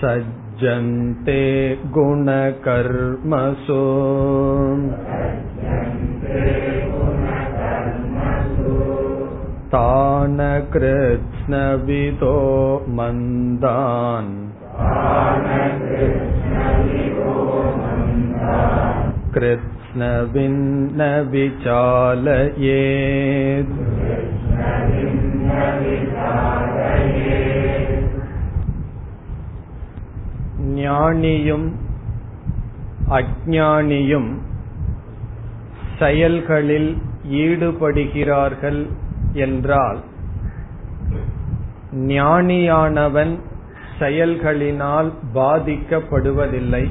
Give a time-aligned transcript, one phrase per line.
[0.00, 1.40] सज्जन्ते
[1.96, 3.80] गुणकर्मसु
[9.74, 10.38] तान
[10.72, 12.36] कृत्स्नविदो
[12.96, 14.32] मन्दान्
[19.34, 21.00] कृत्स्नविन्न
[21.34, 22.40] विचालयेत्
[30.80, 31.68] ஞானியும்
[33.16, 34.30] அஜானியும்
[36.00, 36.90] செயல்களில்
[37.42, 38.80] ஈடுபடுகிறார்கள்
[39.35, 39.99] என்றால்
[41.95, 43.33] ஞானியானவன்
[43.99, 46.85] செயல்களினால் பாதிக்கப்படுவதில்லை.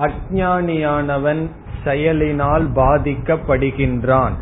[0.00, 1.42] அஜானியானவன்
[1.84, 4.36] செயலினால் பாதிக்கப்படுகின்றான்.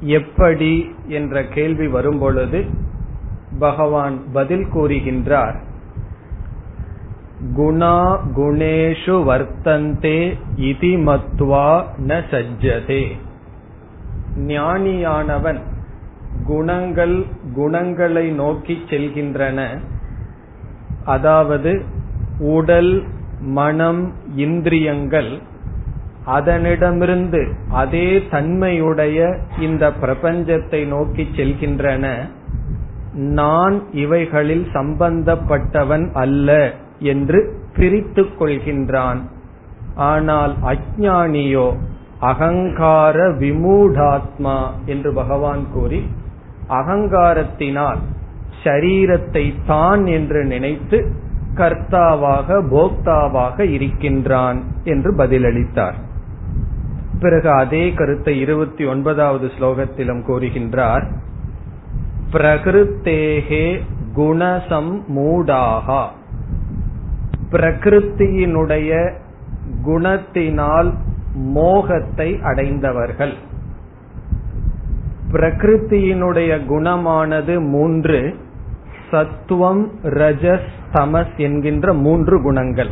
[0.00, 0.72] எப்படி
[1.08, 2.64] என்ற கேள்வி வரும்பொழுது
[3.58, 5.58] பகவான் பதில் கூறுகின்றார்.
[7.56, 7.98] குணா
[8.36, 10.18] குணேஷு வர்த்தந்தே
[10.56, 11.68] இதி மத்வா
[12.06, 13.04] ந சஜ்ஜதே.
[14.36, 15.58] ஞானியானவன்
[16.46, 19.78] குணங்கள் குணங்களை நோக்கி செல்கின்றன.
[21.04, 21.82] அதாவது
[22.38, 23.02] உடல்
[23.40, 25.38] மனம் இந்திரியங்கள்
[26.26, 32.30] அதனிடமிருந்து அதே தன்மையுடைய இந்த பிரபஞ்சத்தை நோக்கி செல்கின்றன.
[33.14, 39.20] நான் இவைகளில் சம்பந்தப்பட்டவன் அல்ல என்று பிரித்துக் கொள்கின்றான்.
[39.94, 41.76] ஆனால் அஜானியோ
[42.22, 44.56] அகங்கார விமூடாத்மா
[44.86, 46.00] என்று பகவான் கூறி
[46.68, 48.00] அகங்காரத்தினால்
[48.64, 50.98] ஷரீரத்தை தான் என்று நினைத்து
[51.54, 55.98] கர்த்தாவாக போக்தாவாக இருக்கின்றான் என்று பதிலளித்தார்.
[57.20, 61.04] பிறகு அதே கருத்தை இருபத்தி ஒன்பதாவது ஸ்லோகத்திலும் கூறுகின்றார்.
[62.32, 63.66] பிரகிருத்தேகே
[64.16, 66.02] குணசம் மூடாகா.
[67.50, 68.92] பிரகிருத்தியினுடைய
[69.84, 70.92] குணத்தினால்
[71.34, 73.34] மோகத்தை அடைந்தவர்கள்.
[75.32, 78.34] பிரகிருத்தியினுடைய குணமானது மூன்று
[79.10, 82.90] சத்துவம் ரஜஸ் தமஸ் என்கின்ற மூன்று குணங்கள்.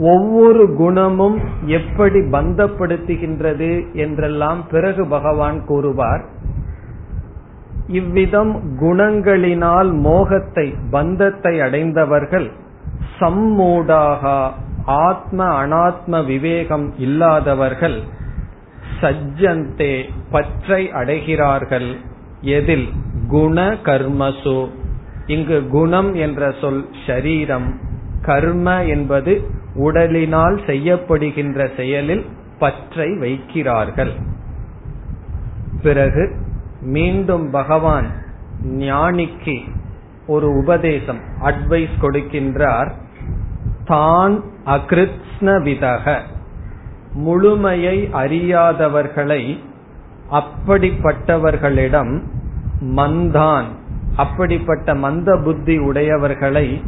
[0.00, 6.24] ஒவ்வொரு குணமும் எப்படி பந்தப்படுத்துகின்றது என்றெல்லாம் பிறகு பகவான் கூறுவார்.
[7.86, 12.50] இவ்விதம் குணங்களினால் மோகத்தை பந்தத்தை அடைந்தவர்கள்
[13.20, 14.50] சம்மூடாக
[14.88, 18.02] ஆத்ம அனாத்ம விவேகம் இல்லாதவர்கள்
[19.00, 21.96] சஜ்ஜந்தே பற்றை அடைகிறார்கள்.
[22.40, 22.88] எதில்?
[23.28, 24.68] குண கர்மசு.
[25.26, 27.74] இங்கு குணம் என்ற சொல் ஷரீரம்
[28.22, 32.26] கர்ம என்பது உடலினால் செய்யப்படுகின்ற செயலில்
[32.58, 34.12] பற்றை வைக்கிறார்கள்.
[35.82, 36.36] பிறகு
[36.80, 38.06] மீண்டும் பகவான்
[38.64, 39.60] ஞானிக்கு
[40.26, 42.90] ஒரு உபதேசம் அட்வைஸ் கொடுக்கின்றார்.
[43.88, 44.34] தான்
[44.66, 46.20] அகிருத்னவிதக
[47.14, 49.42] முழுமையை அறியாதவர்களை
[50.30, 52.22] அப்படிப்பட்டவர்களிடம்
[52.96, 53.64] மந்தான்
[54.16, 56.82] அப்படிப்பட்ட மந்த புத்தி உடையவர்களை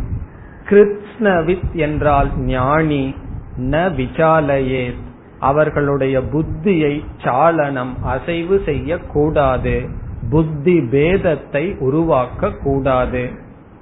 [0.69, 3.15] கிருத்னவித் என்றால் ஞானி
[3.59, 4.95] ந விசாலையே
[5.41, 9.89] அவர்களுடைய புத்தியை சாலனம் அசைவு செய்யக்கூடாது.
[10.31, 13.31] புத்தி பேதத்தை உருவாக்க கூடாது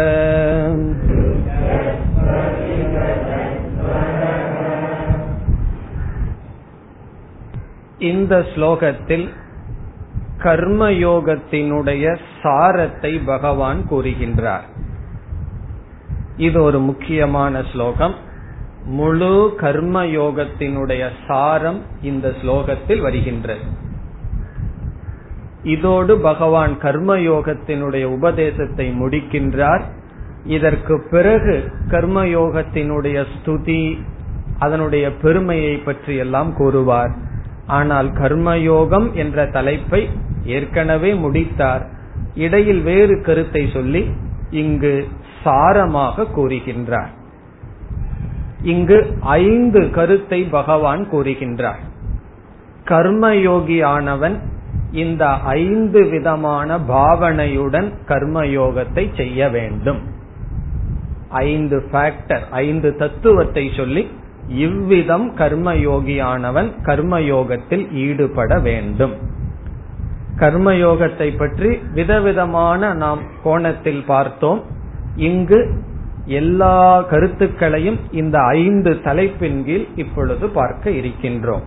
[8.08, 9.24] இந்த ஸ்லோகத்தில்
[10.42, 12.04] கர்மயோகத்தினுடைய
[12.42, 14.66] சாரத்தை பகவான் கூறுகின்றார்.
[16.38, 18.14] இது ஒரு முக்கியமான ஸ்லோகம்.
[18.98, 23.64] முழு கர்ம யோகத்தினுடைய சாரம் இந்த ஸ்லோகத்தில் வருகின்றது.
[25.62, 29.84] இதோடு பகவான் கர்ம யோகத்தினுடைய உபதேசத்தை முடிக்கின்றார்.
[30.44, 31.56] இதற்கு பிறகு
[31.90, 33.82] கர்ம யோகத்தினுடைய ஸ்துதி
[34.58, 37.12] அதனுடைய பெருமையை பற்றி எல்லாம் கூறுவார்.
[37.66, 40.08] ஆனால் கர்மயோகம் என்ற தலைப்பை
[40.44, 41.84] ஏற்கனவே முடித்தார்.
[42.34, 44.02] இடையில் வேறு கருத்தை சொல்லி
[44.50, 44.94] இங்கு
[45.44, 47.12] சாரமாக கூறுகின்றார்.
[48.62, 51.82] இங்கு ஐந்து கருத்தை பகவான் கூறுகின்றார்.
[52.84, 54.36] கர்மயோகியானவன்
[54.92, 60.00] இந்த ஐந்து விதமான பாவனையுடன் கர்மயோகத்தை செய்ய வேண்டும்.
[61.28, 64.08] ஐந்து ஃபேக்டர் ஐந்து தத்துவத்தை சொல்லி
[64.48, 69.14] இவ்விதம் கர்மயோகியானவன் கர்மயோகத்தில் ஈடுபட வேண்டும்.
[70.36, 74.60] கர்மயோகத்தை பற்றி விதவிதமான நாம் கோணத்தில் பார்த்தோம்.
[75.18, 75.60] இங்கு
[76.40, 76.76] எல்லா
[77.10, 81.64] கருத்துக்களையும் இந்த ஐந்து தலைப்பின் கீழ் இப்பொழுது பார்க்க இருக்கின்றோம்.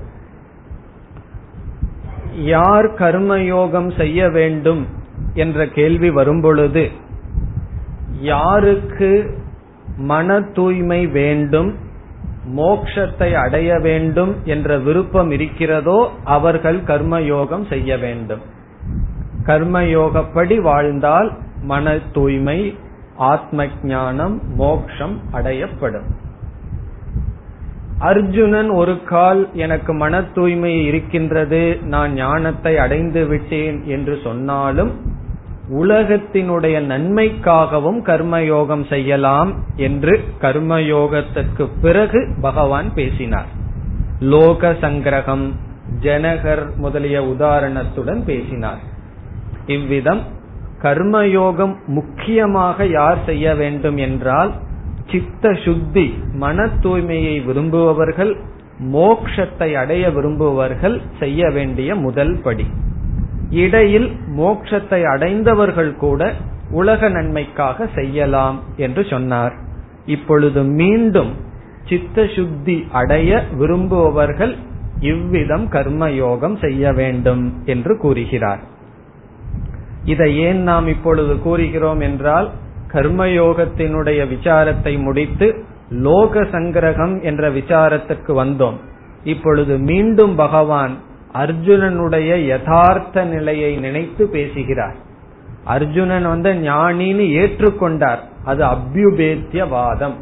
[2.56, 4.82] யார் கர்மயோகம் செய்ய வேண்டும்
[5.34, 6.84] என்ற கேள்வி வரும்பொழுது
[8.32, 9.12] யாருக்கு
[10.12, 11.72] மன தூய்மை வேண்டும்
[12.58, 16.00] மோக்ஷத்தை அடைய வேண்டும் என்ற விருப்பம் இருக்கிறதோ
[16.36, 18.44] அவர்கள் கர்மயோகம் செய்ய வேண்டும்.
[19.46, 21.30] கர்மயோகப்படி வாழ்ந்தால்
[21.64, 22.60] மன தூய்மை
[23.30, 26.10] ஆத்ம ஞானம் மோக்ஷம் அடையப்படும்.
[28.00, 34.92] அர்ஜுனன் ஒரு கால் எனக்கு மன தூய்மை இருக்கின்றது நான் ஞானத்தை அடைந்து விட்டேன் என்று சொன்னாலும்
[35.82, 43.52] உலகத்தினுடைய நன்மைக்காகவும் கர்மயோகம் செய்யலாம் என்று கர்மயோகத்திற்கு பிறகு பகவான் பேசினார்.
[44.20, 45.46] லோக சங்கிரகம்
[46.02, 48.82] ஜனகர் முதலிய உதாரணத்துடன் பேசினார்.
[49.66, 50.22] இவ்விதம்
[50.82, 54.52] கர்மயோகம் முக்கியமாக யார் செய்ய வேண்டும் என்றால்
[55.12, 58.38] சித்த சுத்தி மன தூய்மையை விரும்புபவர்கள்
[58.94, 62.66] மோக்ஷத்தை அடைய விரும்புபவர்கள் செய்ய வேண்டிய முதல் படி.
[63.50, 66.32] இடையில் மோக்ஷத்தை அடைந்தவர்கள் கூட
[66.72, 69.54] உலக நன்மைக்காக செய்யலாம் என்று சொன்னார்.
[70.06, 71.32] இப்பொழுது மீண்டும்
[71.90, 74.56] சித்த சுத்தி அடைய விரும்புபவர்கள்
[75.00, 78.62] இவ்விதம் கர்மயோகம் செய்ய வேண்டும் என்று கூறுகிறார்.
[80.06, 82.50] இதை ஏன் நாம் இப்பொழுது கூறுகிறோம் என்றால்
[82.94, 88.76] கர்மயோகத்தினுடைய விசாரத்தை முடித்து லோக சங்கிரகம் என்ற விசாரத்துக்கு வந்தோம்.
[89.24, 90.98] இப்பொழுது மீண்டும் பகவான்
[91.34, 94.96] அர்ஜுனனுடைய யதார்த்த நிலையை நினைத்து பேசுகிறார்.
[95.64, 98.20] அர்ஜுனன் வந்து ஞானின்னு ஏற்றுக்கொண்டார்.
[98.44, 100.14] அது அபியுபேத்தியவாதம்.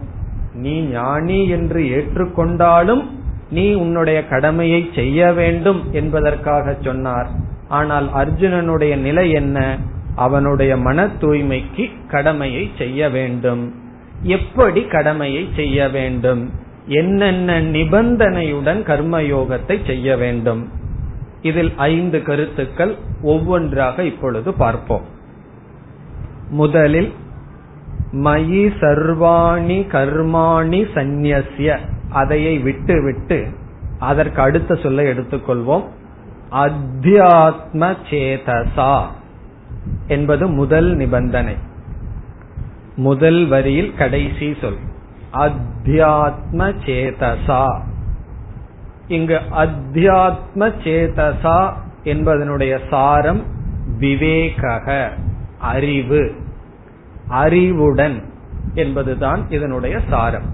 [0.54, 3.06] நீ ஞானி என்று ஏற்றுக்கொண்டாலும்
[3.52, 7.30] நீ உன்னுடைய கடமையை செய்ய வேண்டும் என்பதற்காக சொன்னார்.
[7.70, 9.78] ஆனால் அர்ஜுனனுடைய நிலை என்ன?
[10.16, 13.74] அவனுடைய மன தூய்மைக்கு கடமையை செய்ய வேண்டும்.
[14.22, 16.52] எப்படி கடமையை செய்ய வேண்டும்?
[16.86, 20.70] என்னென்ன நிபந்தனையுடன் கர்மயோகத்தை செய்ய வேண்டும்?
[21.42, 25.06] இதில் ஐந்து கருத்துக்கள் ஒவ்வொன்றாக இப்பொழுது பார்ப்போம்.
[26.50, 27.14] முதலில்
[28.12, 31.78] மயி சர்வாணி கர்மாணி சந்நியசிய
[32.10, 33.48] அதையை விட்டு விட்டு
[34.00, 35.84] அதற்கு அடுத்த சொல்லை எடுத்துக்கொள்வோம்.
[36.52, 39.06] அத்தியாத்ம சேதசா
[40.08, 41.56] என்பது முதல் நிபந்தனை.
[42.96, 44.78] முதல் வரியில் கடைசி சொல்.
[45.34, 47.82] அத்தியாத்ம சேதசா
[49.08, 53.44] இங்கு அத்தியாத்ம சேதசா என்பதனுடைய சாரம்
[54.00, 55.10] விவேகக
[55.58, 56.36] அறிவு.
[57.28, 58.24] அறிவுடன்
[58.74, 60.46] என்பதுதான் இதனுடைய சாரம்.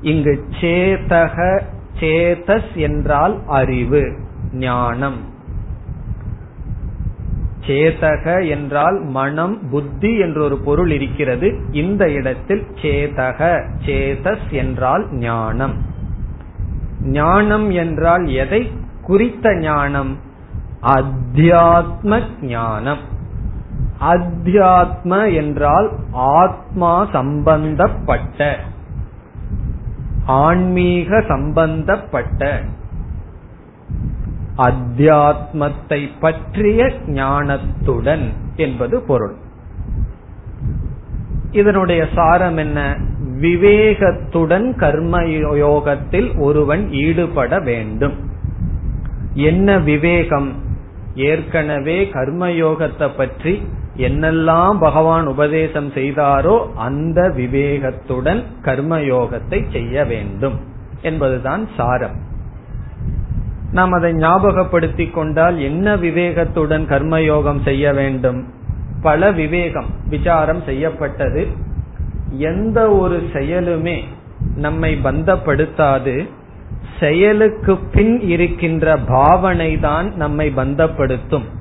[0.00, 1.62] இங்கு சேதக
[2.00, 4.18] சேதஸ் என்றால் அறிவு
[4.52, 5.36] ஞானம்.
[7.66, 11.60] சேதக என்றால் மனம் புத்தி என்ற ஒரு பொருள் இருக்கிறது.
[11.70, 15.74] இந்த இடத்தில் சேதக சேதஸ் என்றால் ஞானம்.
[17.02, 18.72] ஞானம் என்றால் எதை?
[19.02, 20.18] குறித்த ஞானம்
[20.82, 22.98] அத்தியாத்ம ஞானம்.
[24.00, 28.58] அத்தியாத்ம என்றால் ஆத்மா சம்பந்தப்பட்ட
[30.28, 32.60] ஆன்மீக சம்பந்தப்பட்ட
[34.56, 39.34] அத்தியாத்மத்தை பற்றிய ஞானத்துடன் என்பது பொருள்.
[41.50, 42.96] இதனுடைய சாரம் என்ன?
[43.40, 45.22] விவேகத்துடன் கர்ம
[45.56, 48.14] யோகத்தில் ஒருவன் ஈடுபட வேண்டும்.
[49.34, 50.52] என்ன விவேகம்?
[51.14, 53.62] ஏற்கனவே கர்மயோகத்தை பற்றி
[53.98, 60.58] என்னெல்லாம் பகவான் உபதேசம் செய்தாரோ அந்த விவேகத்துடன் கர்மயோகத்தை செய்ய வேண்டும்
[61.02, 62.16] என்பதுதான் சாரம்.
[63.72, 68.46] நாம் அதை ஞாபகப்படுத்தி கொண்டால் என்ன விவேகத்துடன் கர்மயோகம் செய்ய வேண்டும்?
[69.02, 71.46] பல விவேகம் விசாரம் செய்யப்பட்டது.
[72.30, 73.98] எந்த ஒரு செயலுமே
[74.56, 76.28] நம்மை பந்தப்படுத்தாது.
[77.00, 81.56] செயலுக்கு பின் இருக்கின்ற பாவனை தான் நம்மை பந்தப்படுத்தும்.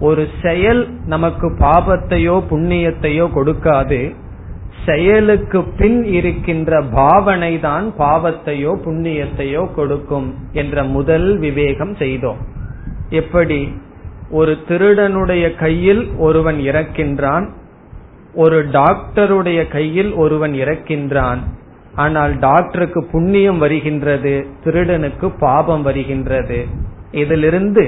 [0.00, 4.14] ஒரு செயல் நமக்கு பாபத்தையோ புண்ணியத்தையோ கொடுக்காது.
[4.86, 12.40] செயலுக்கு பின் இருக்கின்ற பாவனை தான் பாவத்தையோ புண்ணியத்தையோ கொடுக்கும் என்ற முதல் விவேகம் செய்தோம்.
[13.10, 13.72] எப்படி?
[14.30, 17.46] ஒரு திருடனுடைய கையில் ஒருவன் இறக்கின்றான்
[18.34, 21.38] ஒரு டாக்டருடைய கையில் ஒருவன் இறக்கின்றான்.
[21.94, 26.66] ஆனால் டாக்டருக்கு புண்ணியம் வருகின்றது திருடனுக்கு பாபம் வருகின்றது.
[27.12, 27.84] இதிலிருந்து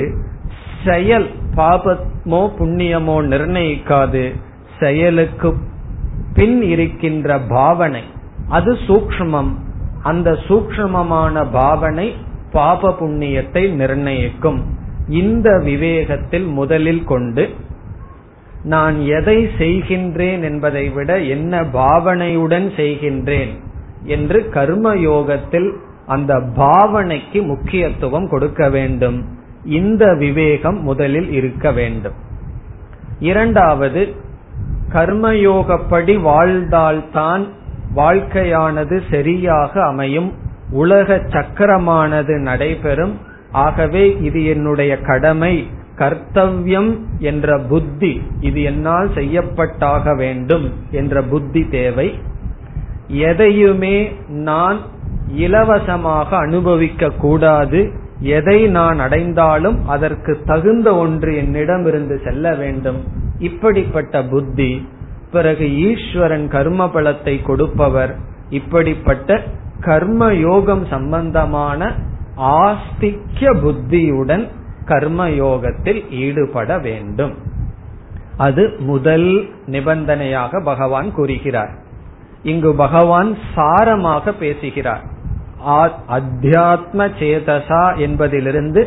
[0.84, 4.24] செயல் பாபமோ புண்ணியமோ நிர்ணயிக்காது.
[4.80, 5.50] செயலுக்கு
[6.34, 8.04] பின் இருக்கின்ற பாவனை
[8.48, 9.52] அது சூக்ஷ்மம்.
[10.02, 12.06] அந்த சூக்ஷ்மமான பாவனை
[12.52, 14.60] பாப புண்ணியத்தை நிர்ணயிக்கும்.
[15.08, 17.44] இந்த விவேகத்தில் முதலில் கொண்டு
[18.64, 23.52] நான் எதை செய்கின்றேன் என்பதை விட என்ன பாவனையுடன் செய்கின்றேன்
[24.04, 25.70] என்று கர்ம யோகத்தில்
[26.06, 29.40] அந்த பாவனைக்கு முக்கியத்துவம் கொடுக்க வேண்டும்.
[29.64, 32.12] இந்த விவேகம் முதலில் இருக்க வேண்டும்.
[33.18, 34.14] இரண்டாவது
[34.92, 37.46] கர்மயோகப்படி வாழ்ந்தால்தான்
[37.96, 40.32] வாழ்க்கையானது சரியாக அமையும்
[40.70, 43.18] உலக சக்கரமானது நடைபெறும்.
[43.52, 52.18] ஆகவே இது என்னுடைய கடமை கர்த்தவ்யம் என்ற புத்தி இது என்னால் செய்யப்பட்டாக வேண்டும் என்ற புத்தி தேவை.
[53.06, 54.78] எதையுமே நான்
[55.28, 63.04] இலவசமாக அனுபவிக்க கூடாது எதை நான் அடைந்தாலும் அதற்கு தகுந்த ஒன்று என்னிடமிருந்து செல்ல வேண்டும்.
[63.38, 64.88] இப்படிப்பட்ட புத்தி
[65.32, 68.16] பிறகு ஈஸ்வரன் கர்ம பலத்தை கொடுப்பவர்
[68.48, 69.40] இப்படிப்பட்ட
[69.80, 71.94] கர்ம யோகம் சம்பந்தமான
[72.36, 74.48] ஆஸ்திக்ய புத்தியுடன்
[74.84, 77.34] கர்ம யோகத்தில் ஈடுபட வேண்டும்.
[78.36, 81.70] அது முதல் நிபந்தனையாக பகவான் கூறுகிறார்.
[82.42, 85.04] இங்கு பகவான் சாரமாக பேசுகிறார்.
[85.64, 88.82] அத்தியாத்ம சேதசா என்பதிலிருந்து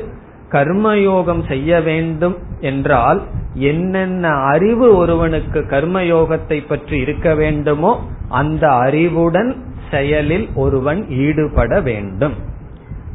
[0.51, 3.21] கர்மயோகம் செய்ய வேண்டும் என்றால்
[3.53, 7.91] என்னென்ன அறிவு ஒருவனுக்கு கர்மயோகத்தை பற்றி இருக்க வேண்டுமோ
[8.29, 9.51] அந்த அறிவுடன்
[9.91, 12.35] செயலில் ஒருவன் ஈடுபட வேண்டும்.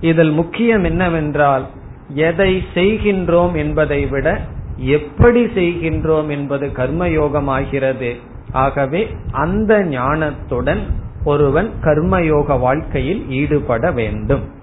[0.01, 1.67] இதில் முக்கியம் என்னவென்றால்
[2.15, 4.41] எதை செய்கின்றோம் என்பதை விட
[4.77, 8.17] எப்படி செய்கின்றோம் என்பது கர்மயோகம் ஆகிறது
[8.53, 10.83] ஆகவே அந்த ஞானத்துடன்
[11.25, 14.59] ஒருவன் கர்மயோக வாழ்க்கையில் ஈடுபட வேண்டும்.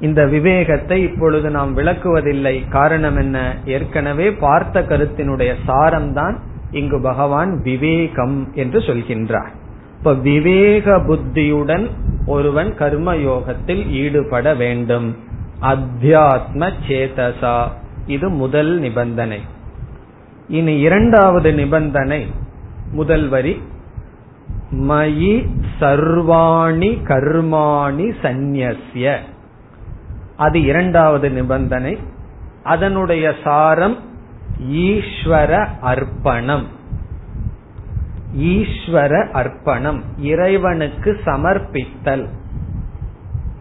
[0.00, 2.68] இந்த விவேகத்தை இப்பொழுது நாம் விளக்குவதில்லை.
[2.68, 3.56] காரணம் என்ன?
[3.64, 6.36] ஏற்கனவே பார்த்த கருத்தினுடைய சாரம்தான்
[6.70, 9.48] இங்கு பகவான் விவேகம் என்று சொல்கின்றார்.
[9.98, 11.88] இப்ப விவேக புத்தியுடன்
[12.26, 15.16] ஒருவன் கர்ம யோகத்தில் ஈடுபட வேண்டும்.
[15.62, 17.64] அத்தியாத்ம சேதசா.
[18.06, 19.40] இது முதல் நிபந்தனை.
[20.48, 22.26] இனி இரண்டாவது நிபந்தனை
[22.92, 23.60] முதல் வரி
[24.72, 25.48] மயி
[25.80, 29.18] சர்வாணி கர்மாணி சந்நியசிய
[30.36, 31.98] அது இரண்டாவது நிபந்தனை.
[32.62, 33.96] அதனுடைய சாரம்
[34.70, 36.66] ஈஸ்வர அர்ப்பணம்.
[38.38, 40.02] ஈஸ்வர அர்ப்பணம்.
[40.18, 42.26] இறைவனுக்கு சமர்ப்பித்தல்.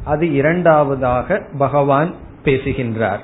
[0.03, 3.21] அது இரண்டாவதாக பகவான் பேசுகின்றார்.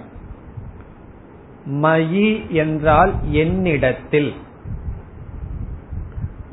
[1.65, 4.33] மயி என்றால் என்னிடத்தில்.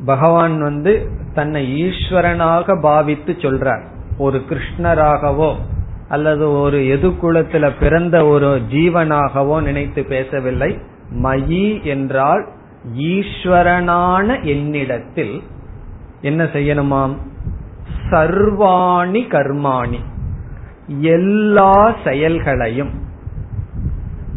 [0.05, 3.83] பகவான் வந்து தன்னை ஈஸ்வரனாக பாவித்து சொல்றார்.
[4.19, 5.55] ஒரு கிருஷ்ணராகவோ
[6.09, 10.79] அல்லது ஒரு எதுகுலத்துல பிறந்த ஒரு ஜீவனாகவோ நினைத்து பேசவில்லை.
[11.23, 12.49] மயி என்றால்
[12.99, 15.43] ஈஸ்வரனான என்னிடத்தில்
[16.21, 17.17] என்ன செய்யணுமாம்?
[18.11, 19.99] சர்வாணி கர்மாணி.
[20.99, 22.91] எல்லா செயல்களையும்.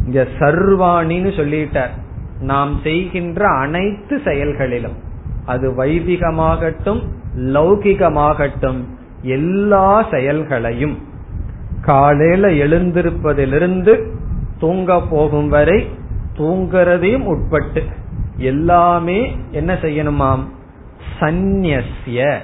[0.06, 2.02] இங்க சர்வாணின்னு சொல்லிட்டார்.
[2.40, 5.12] நாம் செய்கின்ற அனைத்து செயல்களிலும்.
[5.46, 7.02] அது வைதிகமாகட்டும்
[7.38, 8.82] லௌகிகமாகட்டும்
[9.22, 10.98] எல்லா செயல்களையும்
[11.82, 14.12] காலையில எழுந்திருப்பதிலிருந்து
[14.60, 15.88] தூங்க போகும் வரை
[16.38, 17.84] தூங்குறதையும் உட்பட்டு
[18.38, 20.44] எல்லாமே என்ன செய்யணுமாம்?
[21.20, 22.38] சந்நியசிய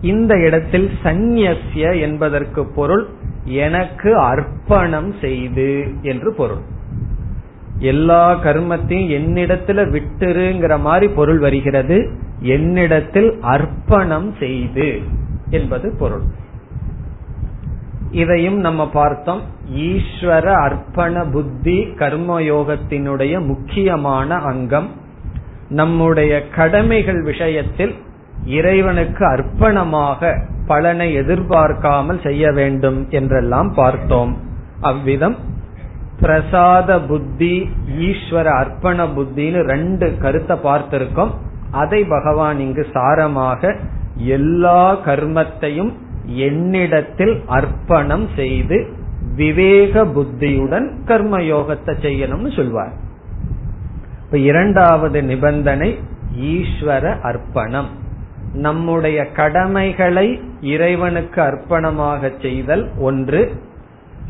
[0.00, 3.08] இந்த இடத்தில் சந்நியசிய என்பதற்கு பொருள்
[3.44, 6.78] எனக்கு அர்ப்பணம் செய்து என்று பொருள்.
[7.80, 12.18] எல்லா கர்மத்தையும் என்னிடத்துல விட்டுருங்கிற மாதிரி பொருள் வருகிறது.
[12.40, 15.00] என்னிடத்தில் அர்ப்பணம் செய்து
[15.50, 16.22] என்பது பொருள்.
[18.10, 19.40] இதையும் நம்ம பார்த்தோம்.
[19.74, 24.88] ஈஸ்வர அர்ப்பண புத்தி கர்மயோகத்தினுடைய முக்கியமான அங்கம்.
[25.68, 27.94] நம்முடைய கடமைகள் விஷயத்தில்
[28.44, 34.36] இறைவனுக்கு அர்ப்பணமாக பலனை எதிர்பார்க்காமல் செய்ய வேண்டும் என்றெல்லாம் பார்த்தோம்.
[34.80, 35.36] அவ்விதம்
[36.20, 41.30] பிரசாத புத்தி ஈஸ்வர அர்ப்பண புத்தின்னு ரெண்டு கருத்தை பார்த்திருக்கோம்.
[41.70, 43.76] அதை பகவான் இங்கு சாரமாக
[44.16, 45.92] எல்லா கர்மத்தையும்
[46.24, 48.98] என்னிடத்தில் அர்ப்பணம் செய்து
[49.36, 52.92] விவேக புத்தியுடன் கர்ம யோகத்தை செய்யணும்னு சொல்வார்.
[54.24, 55.98] இப்ப இரண்டாவது நிபந்தனை
[56.40, 57.86] ஈஸ்வர அர்ப்பணம்.
[58.52, 63.42] நம்முடைய கடமைகளை இறைவனுக்கு அர்ப்பணமாக செய்தல் ஒன்று.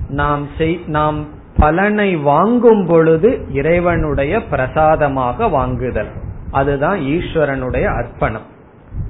[0.09, 0.47] நாம்
[0.87, 6.11] நாம் பலனை வாங்கும் பொழுது இறைவனுடைய பிரசாதமாக வாங்குதல்.
[6.51, 8.47] அதுதான் ஈஸ்வரனுடைய அர்ப்பணம்.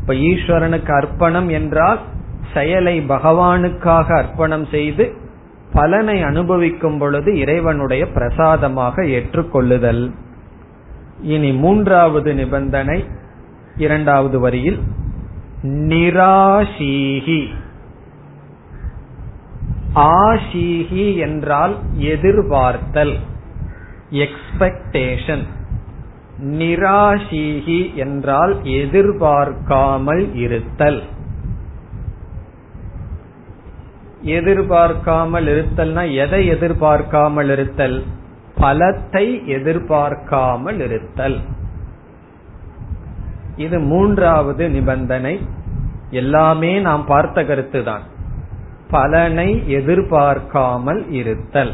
[0.00, 1.98] இப்ப ஈஸ்வரனுக்கு அர்ப்பணம் என்றால்
[2.54, 5.12] செயலை பகவானுக்காக அர்ப்பணம் செய்து
[5.72, 10.12] பலனை அனுபவிக்கும் பொழுது இறைவனுடைய பிரசாதமாக ஏற்றுக்கொள்ளுதல்.
[11.20, 13.04] இனி மூன்றாவது நிபந்தனை
[13.76, 14.80] இரண்டாவது வரியில்
[15.62, 17.46] நிராசீகி.
[19.94, 23.18] ஆஷீகி என்றால் எதிர்பார்த்தல்
[24.10, 25.46] எக்ஸ்பெக்டேஷன்
[26.42, 31.02] நிராசீகி என்றால் எதிர்பார்க்காமல் இருத்தல்.
[34.22, 38.04] எதிர்பார்க்காமல் இருத்தல்னா எதை எதிர்பார்க்காமல் இருத்தல்?
[38.56, 41.40] பலத்தை எதிர்பார்க்காமல் இருத்தல்.
[43.56, 45.40] இது மூன்றாவது நிபந்தனை.
[46.10, 48.02] எல்லாமே நாம் பார்த்த கருத்துதான்.
[48.90, 51.72] பலனை எதிர்பார்க்காமல் இருத்தல்.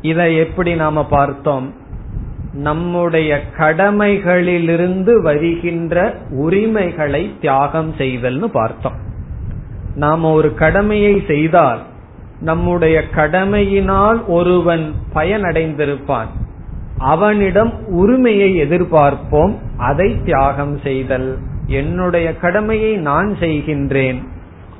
[0.00, 1.74] இதை எப்படி நாம பார்த்தோம்?
[2.52, 8.96] நம்முடைய கடமைகளிலிருந்து வருகின்ற உரிமைகளை தியாகம் செய்தல்னு பார்த்தோம்.
[9.94, 11.82] நாம ஒரு கடமையை செய்தால்
[12.40, 16.26] நம்முடைய கடமையினால் ஒருவன் பயனடைந்திருப்பான்.
[16.98, 21.38] அவனிடம் உரிமையை எதிர்பார்ப்போம் அதை தியாகம் செய்தல்.
[21.66, 24.22] என்னுடைய கடமையை நான் செய்கின்றேன்.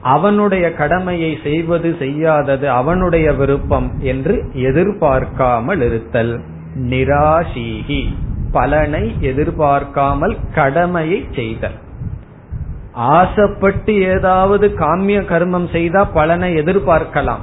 [0.03, 6.41] அவனுடைய கடமையை செய்வது செய்யாதது அவனுடைய விருப்பம் என்று எதிர்பார்க்காமல் இருத்தல்.
[6.75, 8.07] நிராசீகி.
[8.53, 11.75] பலனை எதிர்பார்க்காமல் கடமையை செய்தல்.
[12.93, 17.43] ஆசைப்பட்டு ஏதாவது காமிய கர்மம் செய்தா பலனை எதிர்பார்க்கலாம்.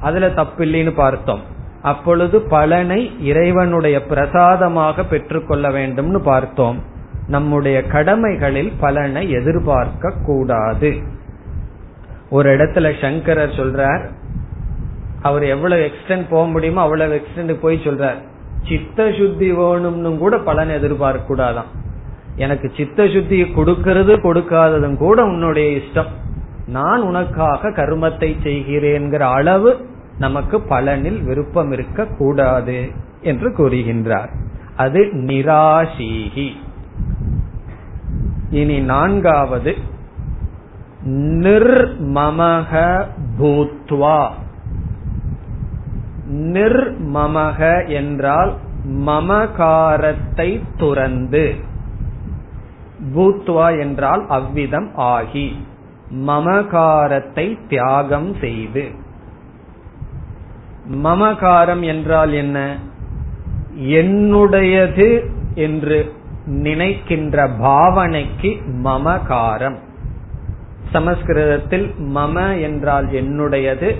[0.00, 1.40] அதுல தப்பில்லைன்னு பார்த்தோம்.
[1.82, 6.82] அப்பொழுது பலனை இறைவனுடைய பிரசாதமாக பெற்றுக்கொள்ள வேண்டும்னு பார்த்தோம்.
[7.26, 11.18] நம்முடைய கடமைகளில் பலனை எதிர்பார்க்க கூடாது
[12.30, 14.02] ஒரு இடத்துல சங்கரர் சொல்றார்
[15.22, 18.18] அவர் எவ்வளவு எக்ஸ்டென்ட் போக முடியுமோ அவ்வளவு எக்ஸ்டென்ட் போய் சொல்றார்.
[18.68, 21.70] சித்த சுத்தி வேணும்னு கூட பலன் எதிர்பார்க்க கூடாதான்
[22.36, 26.10] எனக்கு சித்த சுத்தியை கொடுக்கறது கொடுக்காததும் கூட உன்னுடைய இஷ்டம்.
[26.66, 29.70] நான் உனக்காக கர்மத்தை செய்கிறேங்கிற அளவு
[30.18, 32.90] நமக்கு பலனில் விருப்பம் இருக்க கூடாது
[33.20, 34.30] என்று கூறுகின்றார்.
[34.76, 36.48] அது நிராசீகி.
[38.50, 39.72] இனி நான்காவது
[41.08, 43.04] நிர்மமக
[43.38, 44.28] பூத்வா.
[46.32, 48.54] நிர்மமக என்றால்
[48.96, 51.54] மமகாரத்தை துறந்து.
[53.16, 55.66] பூத்வா என்றால் அவ்விதம் ஆகி.
[56.26, 58.90] மமகாரத்தை தியாகம் செய்து.
[61.04, 62.76] மமகாரம் என்றால் என்ன?
[63.80, 66.14] என்னுடையது என்று
[66.46, 69.88] நினைக்கின்ற பாவனைக்கு மமகாரம்.
[70.92, 73.96] சமஸ்கிருதத்தில் மம என்றால் என்னுடையது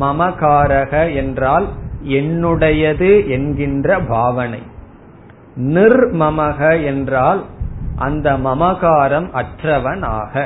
[0.00, 1.68] மமகாரக என்றால்
[2.04, 4.62] என்னுடையது என்கின்ற பாவனை.
[5.56, 7.44] நிர்மமக என்றால்
[7.96, 10.44] அந்த மமகாரம் அற்றவனாக.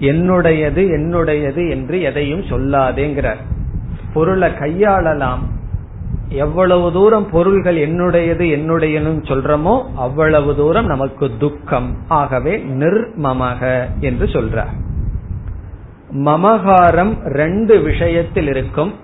[0.00, 3.42] என்னுடையது என்னுடையது என்று எதையும் சொல்லாதேங்கிறார்.
[4.12, 5.42] பொருளை கையாளலாம்.
[6.28, 11.96] எவ்வளவு தூரம் பொருள்கள் என்னுடையது என்னுடையனு சொல்றமோ அவ்வளவு தூரம் நமக்கு துக்கம்.
[12.08, 14.72] ஆகவே நிர்மமக என்று சொல்றார்.
[16.10, 18.94] மமகாரம் ரெண்டு விஷயத்தில் இருக்கும்.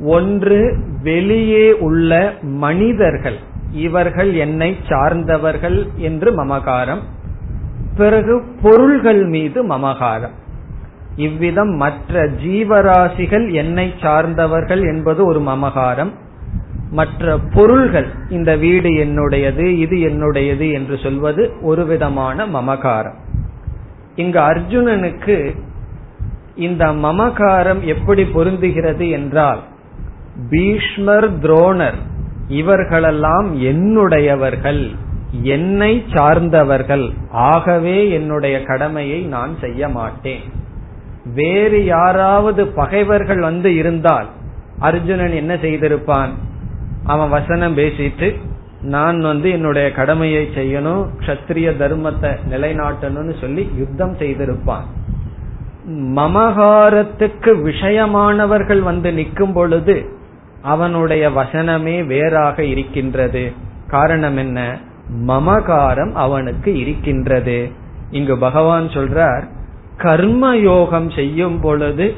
[0.00, 3.38] ஒன்று வெளியே உள்ள மனிதர்கள்.
[3.72, 7.00] இவர்கள் என்னை சார்ந்தவர்கள் என்று மமகாரம்.
[7.96, 10.40] பிறகு பொருள்கள் மீது மமகாரம்.
[11.16, 16.10] இவ்விதம் மற்ற ஜீவராசிகள் என்னை சார்ந்தவர்கள் என்பது ஒரு மமகாரம்.
[16.90, 23.14] மற்ற பொருள்கள் இந்த வீடு என்னுடையது இது என்னுடையது என்று சொல்வது ஒரு விதமான மமகாரம்.
[24.16, 25.56] இங்கு அர்ஜுனனுக்கு
[26.54, 29.60] இந்த மமகாரம் எப்படி பொருந்துகிறது என்றால்
[30.50, 31.94] பீஷ்மர் துரோணர்
[32.48, 34.90] இவர்களெல்லாம் என்னுடையவர்கள்
[35.42, 40.60] என்னை சார்ந்தவர்கள் ஆகவே என்னுடைய கடமையை நான் செய்ய மாட்டேன்.
[41.24, 44.26] வேறு யாராவது பகைவர்கள் வந்து இருந்தால்
[44.78, 46.28] அர்ஜுனன் என்ன செய்திருப்பான்?
[47.04, 48.36] அவன் வசனம் பேசிட்டு
[48.82, 54.82] நான் வந்து என்னுடைய கடமையை செய்யணும் கஷத்திரிய தர்மத்தை நிலைநாட்டணும்னு சொல்லி யுத்தம் செய்திருப்பான்.
[55.90, 60.04] மமகாரத்துக்கு விஷயமானவர்கள் வந்து நிற்கும் பொழுது
[60.62, 63.52] அவனுடைய வசனமே வேறாக இருக்கின்றது.
[63.88, 64.76] காரணம் என்ன?
[65.26, 67.70] மமகாரம் அவனுக்கு இருக்கின்றது.
[68.10, 69.42] இங்கு பகவான் சொல்றார்
[69.96, 72.14] கர்ம யோகம் செய்யும் பொழுது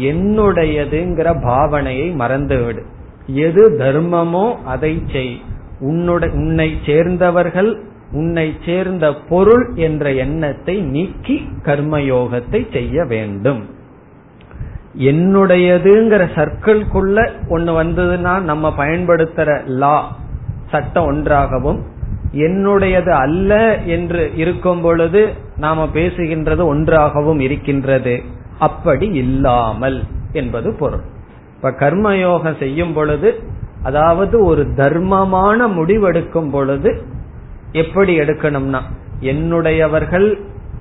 [0.00, 2.82] என்னுடையதுங்கிற பாவனையை மறந்துவிடு.
[3.26, 5.40] எது தர்மமோ அதை செய்.
[5.80, 13.74] உன்னுடைய உன்னை சேர்ந்தவர்கள் உன்னை சேர்ந்த பொருள் என்ற எண்ணத்தை நீக்கி கர்மயோகத்தை செய்ய வேண்டும்.
[14.98, 20.16] என்னுடையதுங்கிற சர்க்கிள்குள்ள ஒன்னு வந்ததுன்னா நம்ம பயன்படுத்துற லா
[20.70, 21.82] சட்டம் ஒன்றாகவும்
[22.32, 28.22] என்னுடையது அல்ல என்று இருக்கும் பொழுது நாம பேசுகின்றது ஒன்றாகவும் இருக்கின்றது.
[28.58, 31.04] அப்படி இல்லாமல் என்பது பொருள்.
[31.56, 33.42] இப்ப கர்மயோகம் செய்யும் பொழுது
[33.82, 37.02] அதாவது ஒரு தர்மமான முடிவெடுக்கும் பொழுது
[37.72, 38.80] எப்படி எடுக்கணும்னா
[39.20, 40.38] என்னுடையவர்கள்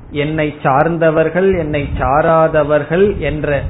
[0.09, 3.61] என்னை சார்ந்தவர்கள் என்னை சாராதவர்கள் என்ற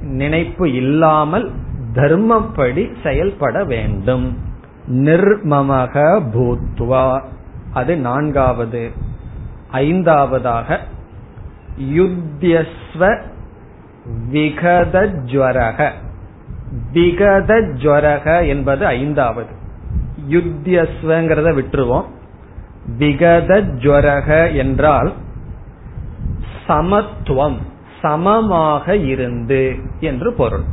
[0.00, 1.50] நினைப்பு இல்லாமல்
[1.94, 4.38] தர்மப்படி செயல்பட வேண்டும்.
[4.88, 7.22] நிர்மமக பூத்வா.
[7.72, 8.90] அது நான்காவது.
[9.72, 10.78] ஐந்தாவதாக
[11.80, 13.20] யுத்தியஸ்வ
[14.32, 15.90] விகதஜ்வரக.
[16.92, 19.50] விகதஜ்வரக என்பது ஐந்தாவது.
[20.30, 22.04] யுத்தியஸ்வங்கிறத விட்டுருவோம்.
[22.98, 25.12] விகதஜ்வரக என்றால்
[26.66, 27.58] சமத்துவம்
[28.02, 30.64] சமமாக இருந்து என்று பொருள்.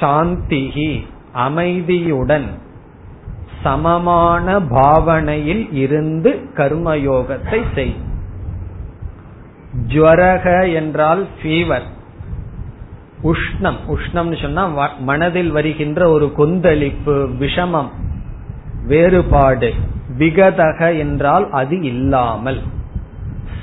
[0.00, 2.64] சாந்திகி அமைதியுடன்
[3.66, 7.94] சமமான பாவனையில் இருந்து கர்மயோகத்தை செய்.
[9.88, 11.86] ஜுவரக என்றால் ஃபீவர்
[13.22, 13.78] உஷ்ணம்.
[13.94, 14.62] உஷ்ணம்னு சொன்னா
[15.00, 17.90] மனதில் வருகின்ற ஒரு கொந்தளிப்பு விஷமம்
[18.86, 19.70] வேறுபாடு.
[20.18, 22.60] விகதக என்றால் அது இல்லாமல்.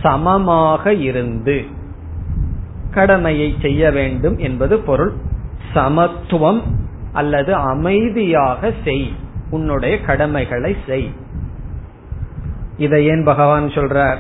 [0.02, 1.58] சமமாக இருந்து
[2.92, 5.14] கடமையை செய்ய வேண்டும் என்பது பொருள்.
[5.74, 6.62] சமத்துவம்
[7.14, 9.08] அல்லது அமைதியாக செய்.
[9.56, 11.08] உன்னுடைய கடமைகளை செய்.
[12.78, 14.20] இதை ஏன் பகவான் சொல்றார்?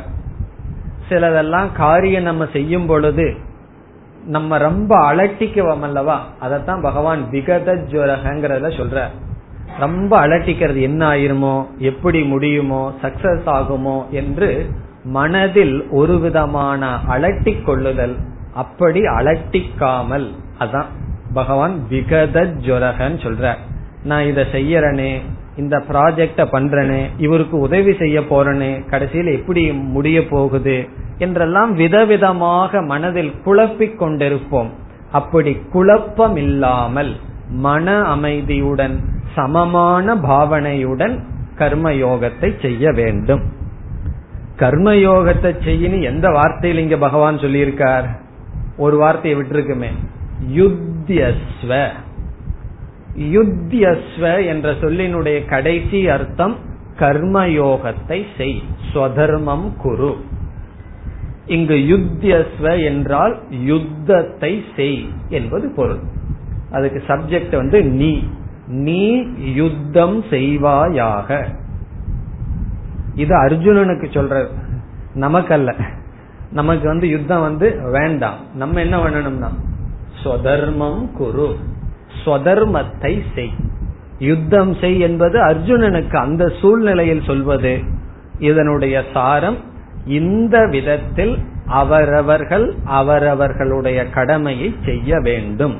[1.09, 3.25] சிலதெல்லாம் காரியம் நம்ம செய்யும் பொழுது
[4.27, 6.17] நம்ம ரொம்ப அலட்டிக்குவோம் அல்லவா?
[6.41, 8.97] அதத்தான் பகவான் விகத ஜுவரகங்கிறத சொல்ற
[9.79, 14.49] ரொம்ப அலட்டிக்கிறது என்ன ஆயிருமோ எப்படி முடியுமோ சக்சஸ் ஆகுமோ என்று
[15.17, 18.15] மனதில் ஒரு விதமான அலட்டிக் கொள்ளுதல்
[18.53, 20.27] அப்படி அலட்டிக்காமல்.
[20.59, 20.89] அதான்
[21.33, 23.55] பகவான் விகத ஜுவரகன்னு சொல்ற
[24.03, 25.21] நான் இதை செய்யறனே
[25.57, 30.87] இந்த ப்ராஜெக்ட பண்றனே இவருக்கு உதவி செய்ய போறனே கடைசியில் எப்படி முடிய போகுது
[31.17, 34.69] என்றெல்லாம் விதவிதமாக மனதில் குழப்பிக் கொண்டிருப்போம்.
[35.11, 37.15] அப்படி குழப்பம் இல்லாமல்
[37.49, 38.99] மன அமைதியுடன்
[39.35, 41.19] சமமான பாவனையுடன்
[41.57, 43.41] கர்மயோகத்தை செய்ய வேண்டும்.
[44.57, 48.05] கர்மயோகத்தை செய்யணும் எந்த வார்த்தையில் இங்க பகவான் சொல்லியிருக்கார்?
[48.77, 49.91] ஒரு வார்த்தையை விட்டுருக்குமே.
[50.55, 51.87] யுத்தியஸ்வ.
[53.17, 56.55] யுத்தியஸ்வ என்ற சொல்லினுடைய கடைசி அர்த்தம்
[56.99, 60.15] கர்மயோகத்தை செய் ஸ்வதர்மம் குரு.
[61.45, 65.99] இங்கு யுத்தியஸ்வ என்றால் யுத்தத்தை செய் என்பது பொருள்.
[66.71, 68.23] அதுக்கு சப்ஜெக்ட் வந்து நீ.
[68.67, 69.23] நீ
[69.55, 71.45] யுத்தம் செய்வாயாக.
[73.15, 74.47] இது அர்ஜுனனுக்கு சொல்ற
[75.15, 75.83] நமக்கல்ல.
[76.51, 78.37] நமக்கு வந்து யுத்தம் வந்து வேண்டாம்.
[78.55, 79.49] நம்ம என்ன பண்ணணும்னா
[80.23, 81.55] ஸ்வதர்மம் குரு.
[82.25, 83.53] ஸ்வதர்மத்தை செய்.
[84.19, 87.79] யுத்தம் செய் என்பது அர்ஜுனனுக்கு அந்த சூழ்நிலையில் சொல்வது.
[88.39, 89.57] இதனுடைய சாரம்
[90.05, 95.75] இந்த விதத்தில் அவரவர்கள் அவரவர்களுடைய கடமையை செய்ய வேண்டும்.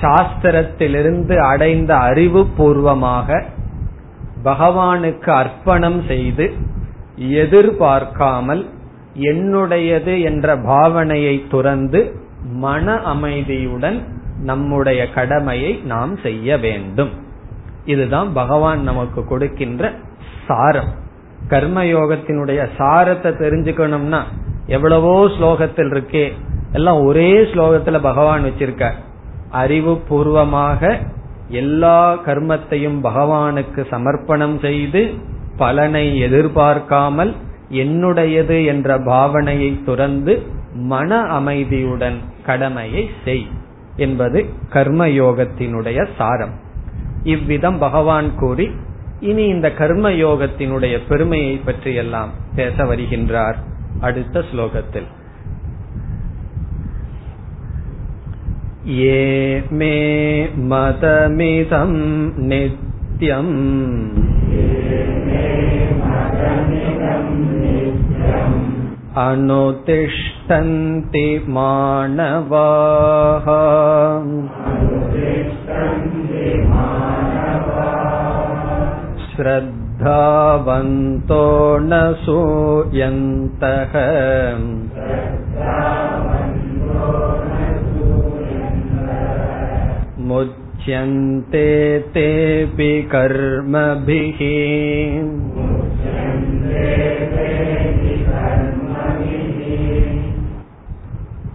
[0.00, 3.44] சாஸ்திரத்திலிருந்து அடைந்த அறிவு பூர்வமாக
[4.44, 6.52] பகவானுக்கு அர்ப்பணம் செய்து
[7.16, 8.66] எதிர்பார்க்காமல்
[9.14, 12.20] என்னுடையது என்ற பாவனையை துறந்து
[12.52, 13.98] மன அமைதியுடன்
[14.42, 17.10] நம்முடைய கடமையை நாம் செய்ய வேண்டும்.
[17.84, 19.92] இதுதான் பகவான் நமக்கு கொடுக்கின்ற
[20.46, 21.06] சாரம்.
[21.48, 24.22] கர்மயோகத்தினுடைய சாரத்தை தெரிஞ்சுக்கணும்னா
[24.66, 26.32] எவ்வளவோ ஸ்லோகத்தில் இருக்கே
[26.72, 28.90] எல்லாம் ஒரே ஸ்லோகத்துல பகவான் வச்சிருக்க
[29.50, 30.98] அறிவு பூர்வமாக
[31.48, 35.14] எல்லா கர்மத்தையும் பகவானுக்கு சமர்ப்பணம் செய்து
[35.56, 37.34] பலனை எதிர்பார்க்காமல்
[37.70, 40.42] என்னுடையது என்ற பாவனையை துறந்து
[40.74, 43.46] மன அமைதியுடன் கடமையை செய்.
[43.98, 46.54] என்பது கர்மயோகத்தினுடைய சாரம்.
[47.22, 48.70] இவ்விதம் பகவான் கூறி
[49.20, 53.56] இனி இந்த கர்ம யோகத்தினுடைய பெருமையை பற்றி எல்லாம் பேச வருகின்றார்
[54.00, 55.08] அடுத்த ஸ்லோகத்தில்.
[58.88, 59.16] ये
[59.78, 59.90] मे
[60.70, 61.90] मतमिदं
[62.50, 63.52] नित्यम्
[64.54, 64.86] ये
[69.21, 73.47] अनुतिष्ठन्ति मानवाः
[79.35, 81.43] श्रद्धावन्तो
[81.89, 83.93] न सूयन्तः
[90.31, 91.67] मुच्यन्ते
[92.15, 94.41] तेऽपि कर्मभिः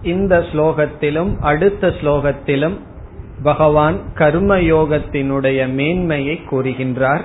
[0.04, 2.76] இந்த ஸ்லோகத்திலும் அடுத்த ஸ்லோகத்திலும்
[3.42, 7.24] பகவான் கர்மயோகத்தினுடைய மேன்மையை கூறுகின்றார்.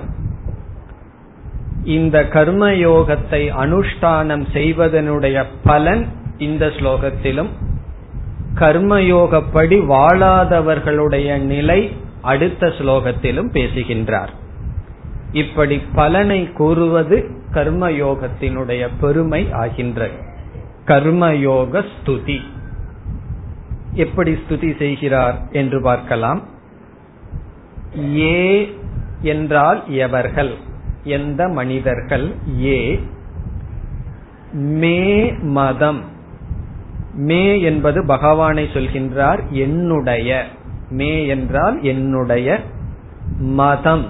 [1.84, 6.06] இந்த கர்மயோகத்தை அனுஷ்டானம் செய்வதனுடைய பலன்
[6.38, 7.50] இந்த ஸ்லோகத்திலும்.
[8.54, 14.32] கர்மயோகப்படி வாழாதவர்களுடைய நிலை அடுத்த ஸ்லோகத்திலும் பேசுகின்றார்.
[15.32, 17.16] இப்படி பலனை கூறுவது
[17.54, 20.18] கர்மயோகத்தினுடைய பெருமை ஆகின்றது
[20.86, 22.40] கர்மயோக ஸ்துதி.
[23.92, 26.42] எப்படி ஸ்துதி செய்கிறார் என்று பார்க்கலாம்.
[28.16, 28.74] ஏ
[29.22, 30.54] என்றால் எவர்கள்?
[31.04, 32.34] எந்த மனிதர்கள்?
[32.62, 33.00] ஏ.
[34.52, 36.00] மே மதம்.
[37.14, 40.44] மே என்பது பகவானை சொல்கின்றார் என்னுடைய.
[40.90, 42.60] மே என்றால் என்னுடைய
[43.38, 44.06] மதம்.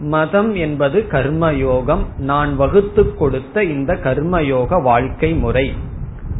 [0.00, 2.02] மதம் என்பது கர்மயோகம்.
[2.18, 5.74] நான் வகுத்து கொடுத்த இந்த கர்மயோக வாழ்க்கை முறை.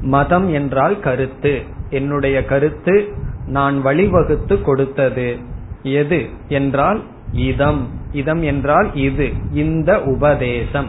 [0.02, 1.62] மதம் என்றால் கருத்து.
[1.92, 3.12] என்னுடைய கருத்து
[3.46, 5.36] நான் வழிவகுத்து கொடுத்தது.
[5.82, 7.02] எது என்றால்
[7.32, 7.88] இதம்.
[8.12, 10.86] இதம் என்றால் இது இந்த உபதேசம்.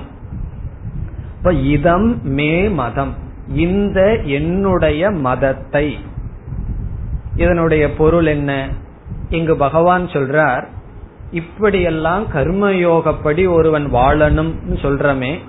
[1.38, 3.14] இப்ப இதம் மே மதம்.
[3.48, 5.98] இந்த என்னுடைய மதத்தை.
[7.36, 8.70] இதனுடைய பொருள் என்ன?
[9.30, 10.68] இங்கு பகவான் சொல்றார்
[11.32, 15.40] இப்படியெல்லாம் கர்மயோகப்படி ஒருவன் வாழணும் சொல்றமே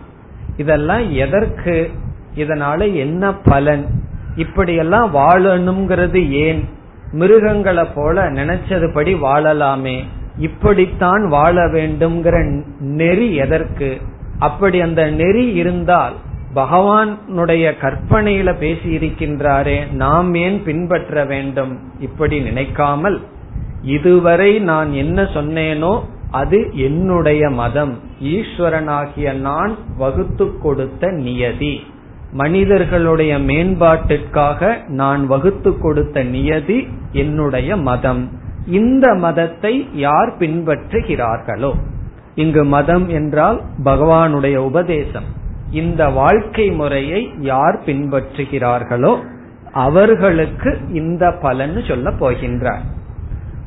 [0.57, 1.91] இதெல்லாம் எதற்கு?
[2.37, 4.04] இதனால என்ன பலன்?
[4.37, 6.69] இப்படியெல்லாம் வாழணுங்கிறது ஏன்?
[7.13, 10.05] மிருகங்களை போல நினைச்சதுபடி வாழலாமே.
[10.39, 14.01] இப்படித்தான் வாழ வேண்டும்ங்கிற நெறி எதற்கு?
[14.39, 16.13] அப்படி அந்த நெறி இருந்தால்
[16.55, 23.21] பகவானுடைய கற்பனையில பேசி இருக்கின்றாரே நாம் ஏன் பின்பற்ற வேண்டும் இப்படி நினைக்காமல்?
[23.83, 27.99] இதுவரை நான் என்ன சொன்னேனோ அது என்னுடைய மதம்.
[28.23, 31.85] ஈஸ்வரனாகிய நான் வகுத்து கொடுத்த நியதி.
[32.35, 38.25] மனிதர்களுடைய மேம்பாட்டிற்காக நான் வகுத்து கொடுத்த நியதி என்னுடைய மதம்.
[38.67, 41.73] இந்த மதத்தை யார் பின்பற்றுகிறார்களோ?
[42.35, 45.29] இங்கு மதம் என்றால் பகவானுடைய உபதேசம்.
[45.71, 49.15] இந்த வாழ்க்கை முறையை யார் பின்பற்றுகிறார்களோ
[49.73, 52.85] அவர்களுக்கு இந்த பலன் சொல்ல போகின்றார்.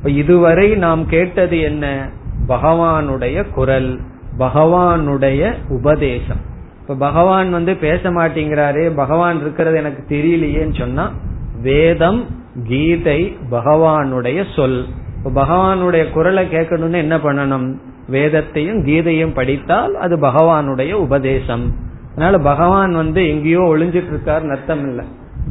[0.06, 2.10] இதுவரை நாம் கேட்டது என்ன?
[2.48, 4.00] பகவானுடைய குரல்
[4.40, 6.56] பகவானுடைய உபதேசம்.
[6.88, 11.12] இப்ப பகவான் வந்து பேச மாட்டேங்கிறாரே பகவான் இருக்கிறது எனக்கு தெரியலையேன்னு சொன்னா
[11.62, 12.26] வேதம்
[12.68, 14.86] கீதை பகவானுடைய சொல்.
[15.24, 17.74] இப்ப பகவானுடைய குரலை கேட்கணும்னு என்ன பண்ணணும்?
[18.08, 21.76] வேதத்தையும் கீதையும் படித்தால் அது பகவானுடைய உபதேசம்.
[22.16, 25.04] அதனால பகவான் வந்து எங்கேயோ ஒளிஞ்சிட்டு இருக்காருன்னு அர்த்தம் இல்ல.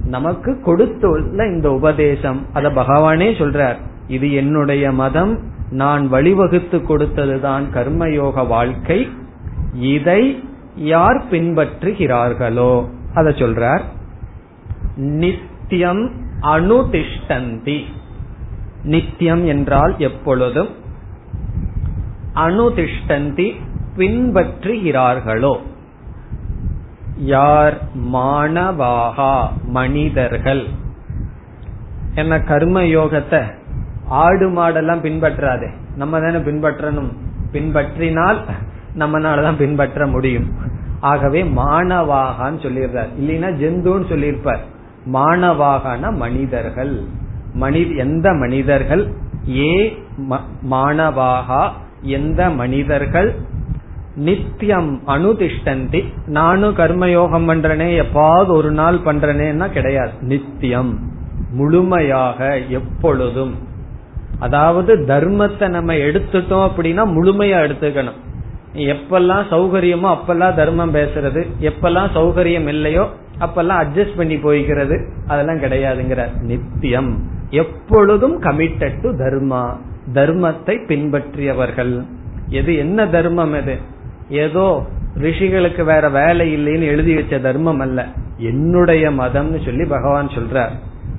[0.06, 2.46] நமக்கு கொடுத்துள்ள இந்த உபதேசம்.
[2.52, 3.76] அத பகவானே சொல்றார்.
[4.08, 5.38] இது என்னுடைய மதம்.
[5.70, 9.08] நான் வழிவகுத்து கொடுத்ததுதான் கர்மயோக வாழ்க்கை.
[9.74, 10.45] இதை
[10.76, 12.88] யார் பின்பற்றுகிறார்களோ?
[13.14, 13.80] அத சொல்றார்.
[14.96, 16.10] நித்தியம்
[16.40, 17.84] அனுதிஷ்டந்தி.
[18.82, 20.68] நித்தியம் என்றால் எப்பொழுதும்
[22.34, 23.54] அனுதிஷ்டந்தி
[23.96, 25.56] பின்பற்றுகிறார்களோ?
[27.16, 27.78] யார்
[28.12, 29.48] மாணவாகா?
[29.64, 30.66] மனிதர்கள்.
[32.14, 33.42] என்ன கர்ம யோகத்தை
[34.08, 35.70] ஆடு மாடெல்லாம் பின்பற்றாதே.
[35.96, 37.12] நம்ம தானே பின்பற்றணும்.
[37.52, 38.40] பின்பற்றினால்
[38.98, 40.50] நம்மனாலதான் பின்பற்ற முடியும்.
[41.00, 43.08] ஆகவே மாணவாகான்னு சொல்லிடுறார்.
[43.20, 44.60] இல்லைன்னா ஜெந்துன்னு சொல்லியிருப்பார்.
[45.12, 47.04] மாணவாகன மனிதர்கள்.
[47.54, 49.06] மனித எந்த மனிதர்கள்?
[49.48, 49.98] ஏ
[50.70, 51.70] மாணவாகா
[52.02, 53.34] எந்த மனிதர்கள்?
[54.16, 56.04] நித்தியம் அனுதிஷ்டந்தி.
[56.26, 60.10] நானும் கர்மயோகம் பண்றனே எப்பாவது ஒரு நாள் பண்றனேன்னா கிடையாது.
[60.20, 60.98] நித்தியம்
[61.50, 63.54] முழுமையாக எப்பொழுதும்.
[64.38, 68.24] அதாவது தர்மத்தை நம்ம எடுத்துட்டோம் அப்படின்னா முழுமையா எடுத்துக்கணும்.
[68.76, 71.46] எப்பெல்லாம் சௌகரியமோ அப்பெல்லாம் தர்மம் பேசுறது.
[71.60, 73.08] எப்பெல்லாம் சௌகரியம் இல்லையோ
[73.40, 77.22] அப்பெல்லாம் அட்ஜஸ்ட் பண்ணி போய்கிறது அதெல்லாம் கிடையாதுங்கிற நித்தியம்.
[77.50, 79.76] எப்பொழுதும் கமிட்டட் டு தர்மா.
[80.14, 82.06] தர்மத்தை பின்பற்றியவர்கள்.
[82.48, 83.78] எது என்ன தர்மம் எது
[84.28, 84.86] ஏதோ
[85.16, 88.06] ரிஷிகளுக்கு வேற வேலை இல்லைன்னு எழுதி வச்ச தர்மம் அல்ல.
[88.38, 90.70] என்னுடைய மதம்னு சொல்லி பகவான் சொல்றார்.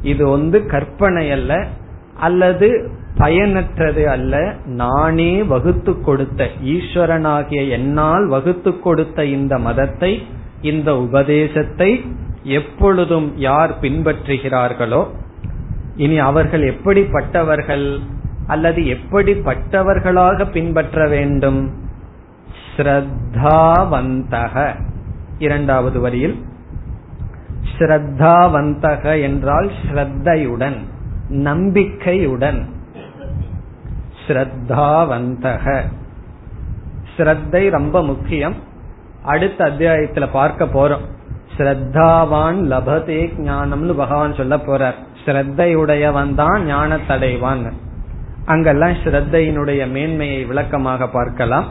[0.02, 1.68] இது வந்து கற்பனை அல்ல.
[2.20, 10.26] அல்லது பயனற்றது அல்ல நானே வகுத்து கொடுத்த ஈஸ்வரனாகிய என்னால் வகுத்து கொடுத்த இந்த மதத்தை
[10.62, 12.06] இந்த உபதேசத்தை
[12.44, 15.08] எப்பொழுதும் யார் பின்பற்றுகிறார்களோ
[15.98, 18.00] இனி அவர்கள் எப்படிப்பட்டவர்கள்
[18.48, 21.74] அல்லது எப்படிப்பட்டவர்களாக பின்பற்ற வேண்டும்?
[22.78, 24.56] ஸ்ரத்தாவந்தக.
[25.40, 26.38] இரண்டாவது வரியில்
[27.78, 30.78] ஸ்ரத்தாவந்தக என்றால் ஸ்ரத்தையுடன்
[31.30, 32.60] நம்பிக்கையுடன்.
[34.28, 35.82] ஸ்ரத்தாவந்தக.
[37.18, 38.56] ஸ்ரத்தை ரொம்ப முக்கியம்.
[39.24, 41.06] அடுத்த அத்தியாயத்துல பார்க்க போறோம்.
[41.58, 44.94] ஸ்ரத்தாவான் லபதே ஞானம்னு பகவான் சொல்ல போறார்.
[45.26, 47.72] ஸ்ரத்தையுடையவன் தான் ஞானத்தடைவான்.
[48.46, 51.66] அங்கெல்லாம் ஸ்ரத்தையினுடைய மேன்மையை விளக்கமாக பார்க்கலாம்.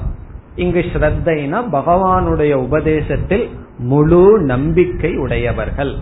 [0.55, 5.95] இங்கு ஸ்ரத்தைனா பகவானுடைய உபதேசத்தில் முழு நம்பிக்கை உடையவர்கள்.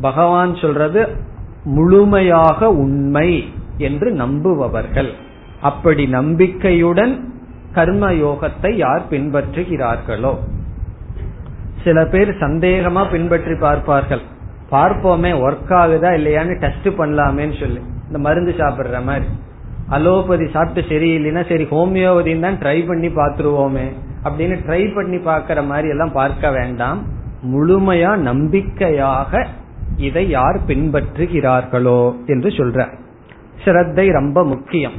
[0.00, 1.08] பகவான் சொல்றது
[1.64, 5.12] முழுமையாக உண்மை என்று நம்புபவர்கள்.
[5.68, 7.14] அப்படி நம்பிக்கையுடன்
[7.76, 10.32] கர்ம யோகத்தை யார் பின்பற்றுகிறார்களோ?
[11.84, 14.22] சில பேர் சந்தேகமா பின்பற்றி பார்ப்பார்கள்.
[14.70, 17.80] பார்ப்போமே ஒர்க் ஆகுதா இல்லையான்னு டெஸ்ட் பண்ணலாமேன்னு சொல்லி.
[18.06, 19.26] இந்த மருந்து சாப்பிடுற மாதிரி.
[19.88, 23.86] அலோபதி சாப்பிட்டு சரியில்லைன்னா சரி ஹோமியோபதின்னு தான் ட்ரை பண்ணி பாத்துருவோமே
[24.24, 27.00] அப்படின்னு ட்ரை பண்ணி பாக்கிற மாதிரி எல்லாம் பார்க்க வேண்டாம்.
[27.52, 29.42] முழுமையா நம்பிக்கையாக
[30.08, 32.86] இதை யார் பின்பற்றுகிறார்களோ என்று சொல்ற.
[33.64, 34.96] ஸ்ரத்தை ரொம்ப முக்கியம்.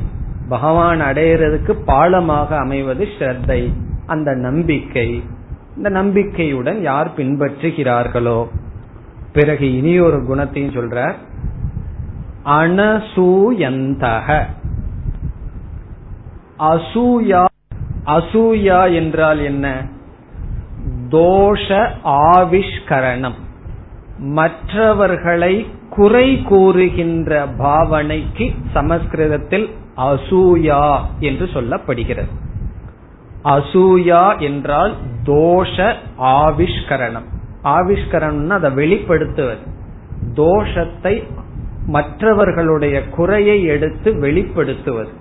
[0.49, 3.73] பகவான் அடையிறதுக்கு பாலமாக அமைவது ஸ்ரத்தை
[4.05, 5.23] அந்த நம்பிக்கை.
[5.77, 8.47] இந்த நம்பிக்கையுடன் யார் பின்பற்றுகிறார்களோ?
[9.33, 11.13] பிறகு இனி ஒரு குணத்தையும் சொல்றார்.
[12.45, 14.43] அனசூயந்தக.
[16.59, 17.45] அசூயா
[18.05, 19.87] அசூயா என்றால் என்ன?
[21.09, 23.43] தோஷ ஆவிஷ்கரணம்.
[24.17, 32.33] மற்றவர்களை குறை கூறுகின்ற பாவனைக்கு சமஸ்கிருதத்தில் அசூயா என்று சொல்லப்படுகிறது.
[33.43, 37.27] அசூயா என்றால் தோஷ ஆவிஷ்கரணம்.
[37.63, 39.63] ஆவிஷ்கரணம்னா அதை வெளிப்படுத்துவது.
[40.33, 41.23] தோஷத்தை
[41.85, 45.13] மற்றவர்களுடைய குறையை எடுத்து வெளிப்படுத்துவது.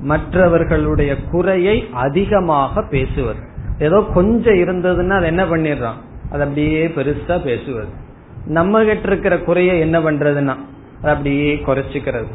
[0.00, 3.40] மற்றவர்களுடைய குறையை அதிகமாக பேசுவது.
[3.78, 5.98] ஏதோ கொஞ்சம் இருந்ததுன்னா அதை என்ன பண்ணிடுறான்?
[6.30, 7.88] அது அப்படியே பெருசா பேசுவது.
[8.46, 10.56] நம்ம கிட்ட இருக்கிற குறைய என்ன பண்றதுன்னா
[11.02, 12.32] அது அப்படியே குறைச்சிக்கிறது.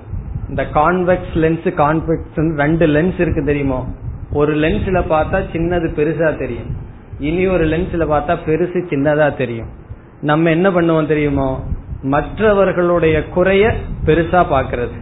[0.52, 3.88] இந்த கான்வெக்ஸ் லென்ஸ் கான்வெக்ஸ் ரெண்டு லென்ஸ் இருக்கு தெரியுமோ?
[4.34, 6.72] ஒரு லென்ஸ்ல பார்த்தா சின்னது பெருசா தெரியும்.
[7.20, 9.68] இனி ஒரு லென்ஸ்ல பார்த்தா பெருசு சின்னதா தெரியும்.
[10.22, 11.64] நம்ம என்ன பண்ணுவோம் தெரியுமோ?
[12.02, 13.74] மற்றவர்களுடைய குறைய
[14.06, 15.00] பெருசா பாக்கிறது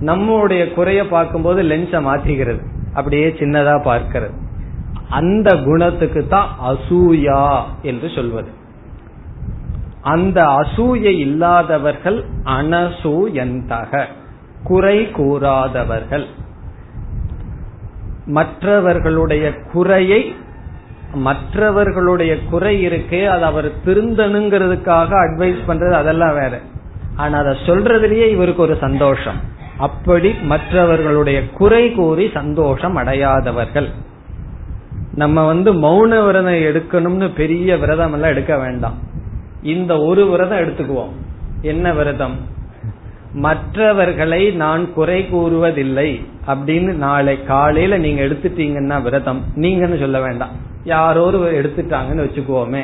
[0.00, 2.62] நம்மளுடைய குறைய பார்க்கும்போது லென்ஸை மாற்றிக்கிறது.
[2.94, 4.34] அப்படியே சின்னதா பார்க்கிறது.
[5.08, 8.50] அந்த குணத்துக்கு தான் அசூயா என்று சொல்வது.
[10.02, 14.06] அந்த அசூயை இல்லாதவர்கள் அனசூயந்தக.
[14.64, 16.26] குறை கூறாதவர்கள்.
[18.26, 20.34] மற்றவர்களுடைய குறையை
[21.14, 26.60] மற்றவர்களுடைய குறை இருக்கே அது அவர் திருந்தனுங்கிறதுக்காக அட்வைஸ் பண்றது அதெல்லாம் வேற.
[27.16, 29.40] ஆனா அதை சொல்றதுலயே இவருக்கு ஒரு சந்தோஷம்.
[29.78, 33.88] அப்படி மற்றவர்களுடைய குறை கூறி சந்தோஷம் அடையாதவர்கள்.
[35.14, 38.94] நம்ம வந்து மௌன விரதம் எடுக்கணும்னு பெரிய விரதம் எல்லாம் எடுக்க வேண்டாம்.
[39.62, 41.10] இந்த ஒரு விரதம் எடுத்துக்குவோம்.
[41.62, 42.36] என்ன விரதம்?
[43.32, 49.44] மற்றவர்களை நான் குறை கூறுவதில்லை அப்படின்னு நாளை காலையில நீங்க எடுத்துட்டீங்கன்னா விரதம்.
[49.56, 50.50] நீங்கன்னு சொல்ல வேண்டாம்.
[50.84, 52.82] யாரோ எடுத்துட்டாங்கன்னு வச்சுக்குவோமே.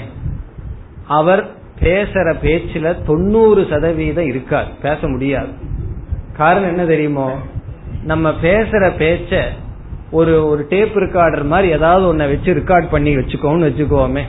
[1.07, 1.49] அவர்
[1.81, 5.49] பேசுற பேச்சுல தொண்ணூறு சதவீதம் இருக்காது பேச முடியாது.
[6.37, 7.39] காரணம் என்ன தெரியுமோ?
[8.05, 9.41] நம்ம பேசுற பேச்ச
[10.11, 14.23] ஒரு ஒரு டேப் ரெக்கார்டர் மாதிரி ஏதாவது ஒன்ன வச்சு ரெக்கார்ட் பண்ணி வச்சுக்கோன்னு வச்சுக்கோமே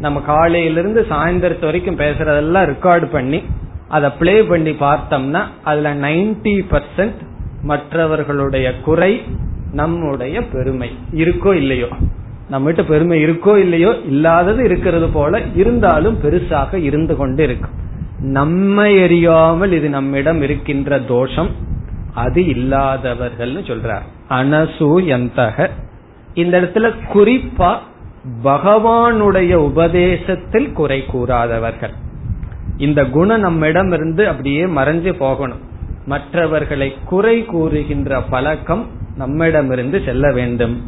[0.00, 3.42] நம்ம காலையிலிருந்து சாயந்தரத்து வரைக்கும் பேசுறதெல்லாம் ரெக்கார்டு பண்ணி
[3.96, 7.20] அதை பிளே பண்ணி பார்த்தோம்னா அதுல நைன்டி பர்சன்ட்
[7.62, 9.12] மற்றவர்களுடைய குறை
[9.72, 11.88] நம்முடைய பெருமை இருக்கோ இல்லையோ.
[12.50, 17.82] நம்மகிட்ட பெருமை இருக்கோ இல்லையோ இல்லாதது இருக்கிறது போல இருந்தாலும் பெருசாக இருந்து கொண்டு இருக்கும்
[18.18, 21.50] நம்மை அறியாமல் இது நம்மிடம் இருக்கின்ற தோஷம்
[22.14, 24.06] அது இல்லாதவர்கள் சொல்றார்.
[24.28, 25.68] அனசூயந்தக.
[26.34, 27.72] இந்த இடத்துல குறிப்பா
[28.44, 31.94] பகவானுடைய உபதேசத்தில் குறை கூறாதவர்கள்.
[32.76, 35.60] இந்த குணம் நம்மிடம் இருந்து அப்படியே மறைஞ்சு போகணும்.
[36.06, 40.82] மற்றவர்களை குறை கூறுகின்ற பழக்கம் நம்மிடமிருந்து செல்ல வேண்டும்.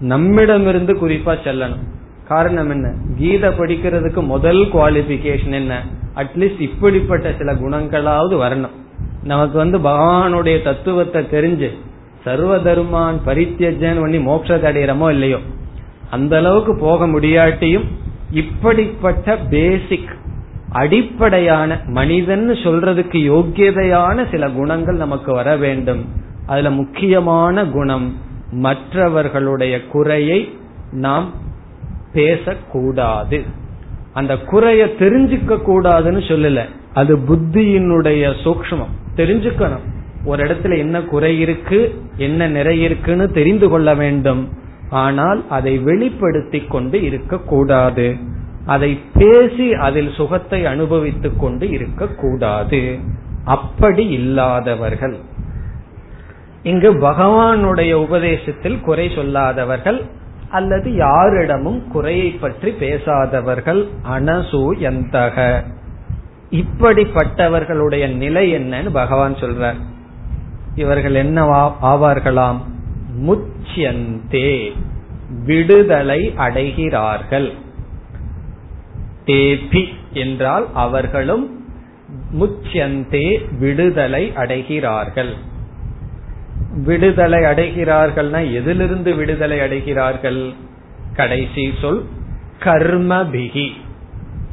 [0.00, 1.84] நம்மிடமிருந்து குறிப்பா செல்லணும்.
[2.28, 2.94] காரணம் என்ன?
[3.16, 5.82] கீதை படிக்கிறதுக்கு முதல் குவாலிபிகேஷன் என்ன?
[6.14, 8.84] அட்லீஸ்ட் இப்படிப்பட்ட சில குணங்களாவது வரணும்.
[9.22, 11.70] நமக்கு வந்து பகவானுடைய தத்துவத்தை தெரிஞ்சு
[12.24, 15.38] சர்வ தர்மான் பரித்தியஜன் பண்ணி மோட்சத்தை அடையிறமோ இல்லையோ?
[16.10, 17.84] அந்த அளவுக்கு போக முடியாட்டியும்
[18.30, 20.15] இப்படிப்பட்ட பேசிக்
[20.80, 26.02] அடிப்படையான மனிதன் சொல்றதுக்கு யோக்கியதையான சில குணங்கள் நமக்கு வர வேண்டும்.
[26.46, 28.06] அதுல முக்கியமான குணம்
[28.50, 30.40] மற்றவர்களுடைய குறையை
[30.92, 31.28] நாம்
[32.12, 33.38] பேசக்கூடாது.
[34.12, 36.60] அந்த குறைய தெரிஞ்சுக்க கூடாதுன்னு சொல்லல.
[36.94, 39.84] அது புத்தியினுடைய சூக்மம் தெரிஞ்சுக்கணும்.
[40.24, 41.80] ஒரு இடத்துல என்ன குறை இருக்கு
[42.16, 44.42] என்ன நிறை இருக்குன்னு தெரிந்து கொள்ள வேண்டும்.
[44.90, 48.06] ஆனால் அதை வெளிப்படுத்தி கொண்டு இருக்கக்கூடாது.
[48.66, 52.98] அதை பேசி அதில் சுகத்தை அனுபவித்துக் கொண்டு இருக்கக்கூடாது.
[53.44, 55.16] அப்படி இல்லாதவர்கள்.
[56.62, 60.00] இங்கு பகவானுடைய உபதேசத்தில் குறை சொல்லாதவர்கள்
[60.50, 65.64] அல்லது யாரிடமும் குறையை பற்றி பேசாதவர்கள் அனசூயந்தக.
[66.50, 69.80] இப்படிப்பட்டவர்களுடைய நிலை என்னன்னு பகவான் சொல்றார்.
[70.74, 71.44] இவர்கள் என்ன
[71.82, 72.56] ஆவார்களாம்?
[73.26, 74.70] முச்சியந்தே
[75.44, 77.52] விடுதலை அடைகிறார்கள்.
[79.26, 81.44] தேபி என்றால் அவர்களும்
[82.40, 83.26] முச்சியந்தே
[83.58, 85.32] விடுதலை அடைகிறார்கள்.
[86.84, 90.40] விடுதலை அடைகிறார்கள்னா எதிலிருந்து விடுதலை அடைகிறார்கள்?
[91.16, 92.02] கடைசி சொல்
[92.64, 93.68] கர்மபிகி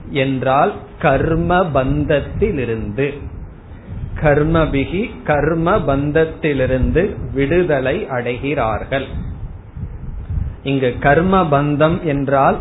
[0.09, 3.07] என்றால் கர்ம பந்தத்திலிருந்து.
[4.21, 7.03] கர்மபிகி கர்ம பந்தத்திலிருந்து
[7.33, 9.07] விடுதலை அடைகிறார்கள்.
[10.63, 12.57] இங்கு கர்ம பந்தம் என்றால்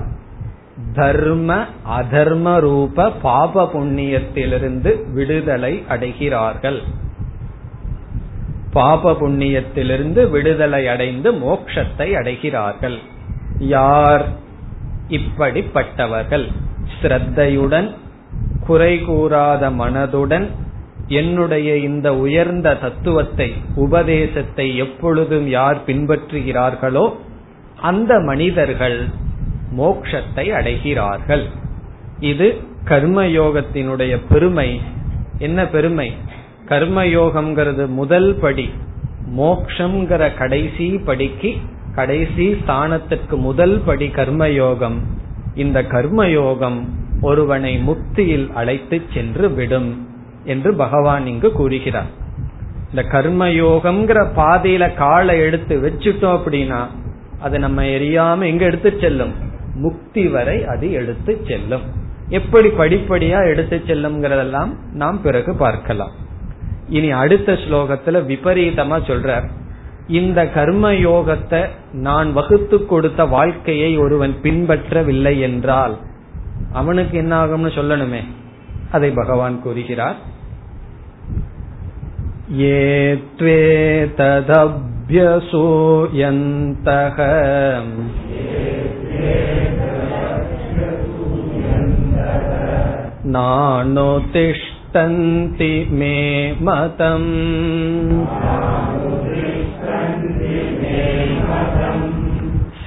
[0.94, 1.50] தர்ம
[1.90, 6.80] அதர்ம ரூப பாப புண்ணியத்திலிருந்து விடுதலை அடைகிறார்கள்.
[8.72, 12.98] பாப புண்ணியத்திலிருந்து விடுதலை அடைந்து மோக்ஷத்தை அடைகிறார்கள்.
[13.58, 14.24] யார்
[15.08, 16.46] இப்படிப்பட்டவர்கள்?
[17.02, 17.88] ஸ்ரத்தையுடன்
[18.66, 20.46] குறை கூறாத மனதுடன்
[21.06, 27.12] என்னுடைய இந்த உயர்ந்த தத்துவத்தை உபதேசத்தை எப்பொழுதும் யார் பின்பற்றுகிறார்களோ
[27.80, 28.98] அந்த மனிதர்கள்
[29.78, 31.44] மோக்ஷத்தை அடைகிறார்கள்.
[32.20, 34.80] இது கர்மயோகத்தினுடைய பெருமை.
[35.38, 36.12] என்ன பெருமை?
[36.68, 38.70] கர்மயோகம்ங்கிறது முதல் படி.
[39.36, 41.56] மோக்ஷங்கிற கடைசி படிக்கு
[41.94, 44.98] கடைசி ஸ்தானத்திற்கு முதல் படி கர்மயோகம்.
[45.54, 46.84] இந்த கர்மயோகம்
[47.20, 50.08] ஒருவனை முக்தியில் அழைத்து சென்று விடும்
[50.44, 52.20] என்று பகவான் இங்கு கூறுகிறார்.
[52.94, 56.86] இந்த கர்மயோகம்ங்கிற பாதையில காலை எடுத்து வச்சுட்டோம் அப்படின்னா
[57.40, 59.50] அது நம்ம எரியாம எங்க எடுத்து செல்லும்?
[59.75, 61.85] முக்தி வரை அது எடுத்து செல்லும்
[62.29, 66.13] எப்படி படிப்படியா எடுத்து செல்லும்ங்கிறதெல்லாம் நாம் பிறகு பார்க்கலாம்
[66.89, 69.47] இனி அடுத்த ஸ்லோகத்துல விபரீதமா சொல்றார்
[70.19, 71.61] இந்த கர்ம யோகத்தை
[71.99, 75.95] நான் வகுத்து கொடுத்த வாழ்க்கையை ஒருவன் பின்பற்றவில்லை என்றால்
[76.73, 78.23] அவனுக்கு என்ன ஆகும்னு சொல்லணுமே
[78.91, 80.19] அதை பகவான் கூறுகிறார்
[82.57, 82.77] ये
[85.79, 87.17] त्वेतदभ्यसूयन्तः
[93.35, 95.69] नानुतिष्ठन्ति
[95.99, 96.17] मे
[96.67, 97.27] मतम्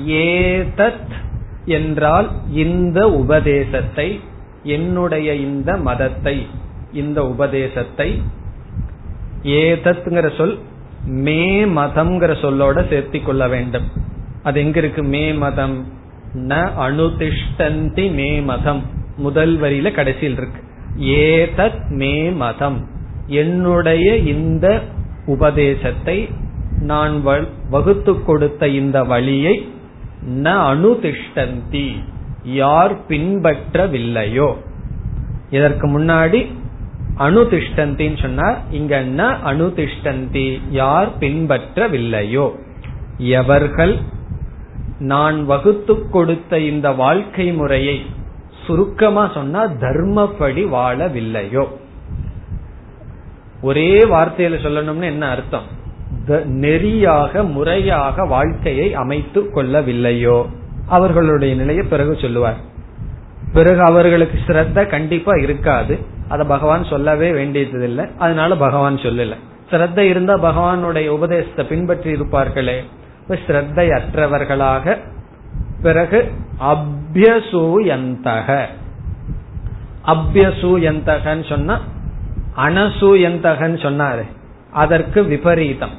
[0.07, 1.11] ஏதத்
[1.65, 4.19] என்றால் இந்த உபதேசத்தை
[4.63, 6.47] என்னுடைய இந்த மதத்தை
[6.93, 8.21] இந்த உபதேசத்தை.
[9.43, 10.57] ஏதத்ங்கிற சொல்
[11.07, 13.91] மே மதம்ங்கிற சொல்லோட சேர்த்தி கொள்ள வேண்டும்.
[14.43, 15.87] அது எங்க இருக்கு மே மதம்.
[16.33, 18.81] ந அனுதிஷ்டந்தி மே மதம்.
[19.17, 20.61] முதல் வரியில கடைசியில் இருக்கு.
[20.99, 22.87] ஏதத் மே மதம்.
[23.27, 24.81] என்னுடைய இந்த
[25.25, 26.29] உபதேசத்தை
[26.81, 27.23] நான்
[27.69, 29.69] வகுத்து கொடுத்த இந்த வழியை
[30.29, 31.95] ந அனுதிஷ்டந்தி.
[32.43, 34.53] யார் பின்பற்றவில்லையோ.
[35.49, 36.47] இதற்கு முன்னாடி
[37.19, 42.51] அனுதிஷ்டந்தின்னு சொன்னார் இங்க ந அனுதிஷ்டந்தி யார் பின்பற்றவில்லையோ.
[43.17, 43.95] எவர்கள்
[44.99, 48.05] நான் வகுத்து கொடுத்த இந்த வாழ்க்கை முறையை
[48.65, 51.65] சுருக்கமா சொன்னா தர்மப்படி வாழவில்லையோ.
[53.61, 55.75] ஒரே வார்த்தையில சொல்லணும்னு என்ன அர்த்தம்?
[56.61, 60.45] நெறியாக முறையாக வாழ்க்கையை அமைத்து கொள்ளவில்லையோ.
[60.87, 62.57] அவர்களுடைய நிலையை பிறகு சொல்லுவார்.
[63.53, 66.15] பிறகு அவர்களுக்கு சிரத்த கண்டிப்பா இருக்காது.
[66.27, 69.35] அத பகவான் சொல்லவே வேண்டியது இல்லை அதனால பகவான் சொல்லல.
[69.71, 72.83] ஸ்ரத்த இருந்தா பகவானுடைய உபதேசத்தை பின்பற்றி இருப்பார்களே.
[73.21, 74.97] இப்ப ஸ்ரத்தை அற்றவர்களாக
[75.81, 78.65] பிறகு அபியசூயந்தக.
[80.05, 81.79] அபியசூயந்தகன்னு சொன்னா
[82.57, 84.23] அனசூயந்தகன்னு சொன்னாரு.
[84.71, 85.91] அதற்கு விபரீதம்.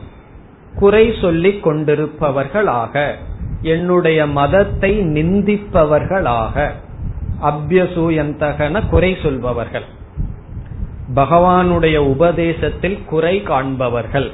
[0.79, 3.15] குறை சொல்லி கொண்டிருப்பவர்களாக
[3.63, 6.69] என்னுடைய மதத்தை நிந்திப்பவர்களாக
[7.43, 9.85] அபியசூயந்தகன குறை சொல்பவர்கள்.
[11.15, 14.31] பகவானுடைய உபதேசத்தில் குறை காண்பவர்கள்.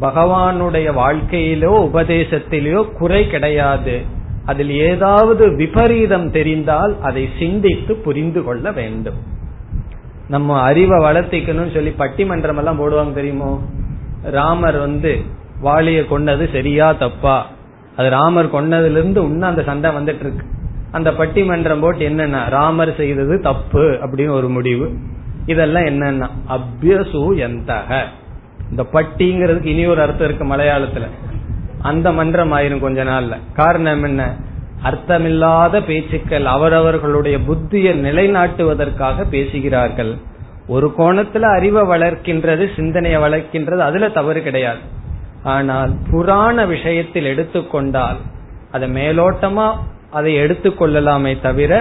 [0.00, 4.02] பகவானுடைய வாழ்க்கையிலோ உபதேசத்திலோ குறை கிடையாது.
[4.44, 9.16] அதில் ஏதாவது விபரீதம் தெரிந்தால் அதை சிந்தித்து புரிந்து கொள்ள வேண்டும்.
[10.28, 13.62] நம்ம அறிவை வளர்த்திக்கணும்னு சொல்லி பட்டிமன்றம் எல்லாம் போடுவாங்க தெரியுமோ?
[14.22, 15.22] ராமர் வந்து
[15.62, 17.46] வாலிய கொண்டது சரியா தப்பா?
[17.96, 20.46] அது ராமர் கொண்டதுல இருந்து இன்னும் அந்த சண்டை வந்துட்டு இருக்கு.
[20.94, 24.92] அந்த பட்டிமன்றம் போட்டு என்னன்னா ராமர் செய்தது தப்பு அப்படின்னு ஒரு முடிவு.
[25.46, 28.02] இதெல்லாம் என்னன்னா அபியசு எந்தக.
[28.70, 31.08] இந்த பட்டிங்கிறதுக்கு இனி ஒரு அர்த்தம் இருக்கு மலையாளத்துல.
[31.82, 33.36] அந்த மன்றம் ஆயிரும் கொஞ்ச நாள்ல.
[33.54, 34.36] காரணம் என்ன?
[34.84, 40.14] அர்த்தமில்லாத பேச்சுக்கள் அவரவர்களுடைய புத்தியை நிலைநாட்டுவதற்காக பேசுகிறார்கள்.
[40.66, 44.78] ஒரு கோணத்துல அறிவை வளர்க்கின்றது சிந்தனையை வளர்க்கின்றது அதுல தவறு கிடையாது.
[45.42, 48.16] ஆனால் புராண விஷயத்தில் எடுத்துக்கொண்டால்
[48.72, 49.72] அதை மேலோட்டமா
[50.14, 51.72] அதை எடுத்துக்கொள்ளலாமே தவிர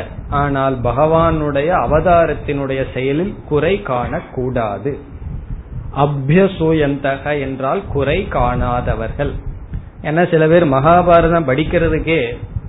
[0.42, 4.92] ஆனால் பகவானுடைய அவதாரத்தினுடைய செயலில் குறை காணக்கூடாது.
[6.04, 9.34] அபியசூயந்தக என்றால் குறை காணாதவர்கள்.
[10.02, 12.22] ஏன்னா சில பேர் மகாபாரதம் படிக்கிறதுக்கே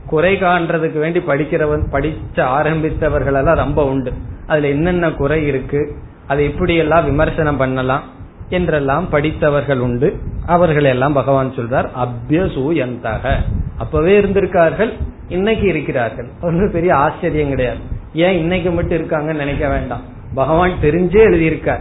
[0.07, 4.12] குறை காண்றதுக்கு வேண்டி படிக்கிறவன் படிச்ச ஆரம்பித்தவர்கள் எல்லாம் ரொம்ப உண்டு.
[4.47, 5.81] அதுல என்னென்ன குறை இருக்கு
[6.27, 8.05] அதை இப்படி எல்லாம் விமர்சனம் பண்ணலாம்.
[8.49, 10.18] என்றெல்லாம் படித்தவர்கள் உண்டு.
[10.47, 13.34] அவர்கள் எல்லாம் பகவான் சொல்றார் அபியசூயந்தக.
[13.78, 14.92] அப்பவே இருந்திருக்கார்கள்
[15.28, 16.28] இன்னைக்கு இருக்கிறார்கள்.
[16.40, 17.78] ஒன்றும் பெரிய ஆச்சரியம் கிடையாது.
[18.14, 20.01] ஏன் இன்னைக்கு மட்டும் இருக்காங்கன்னு நினைக்க வேண்டாம்.
[20.34, 21.80] பகவான் தெரிஞ்சே எழுதியிருக்கார்.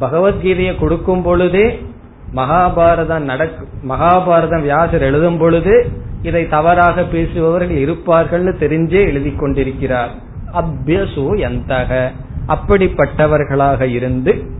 [0.00, 1.86] பகவத்கீதையை கொடுக்கும் பொழுதே
[2.34, 5.90] மகாபாரதம் நடக்கு மகாபாரதம் வியாசர் எழுதும் பொழுது
[6.22, 10.10] இதை தவறாக பேசுபவர்கள் இருப்பார்கள் தெரிஞ்சே எழுதி கொண்டிருக்கிறார்.
[10.52, 12.10] அபியசு எந்தக
[12.48, 14.56] அப்படிப்பட்டவர்களாக இருந்து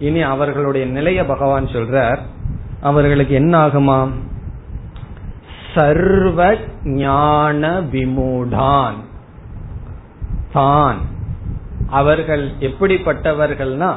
[0.00, 2.18] இனி அவர்களுடைய நிலைய பகவான் சொல்றார்.
[2.80, 4.08] அவர்களுக்கு என்ன ஆகுமா
[5.74, 8.94] சர்வ ஞான விமூடான்.
[10.52, 10.96] தான்.
[11.86, 13.94] அவர்கள் எப்படிப்பட்டவர்கள்னா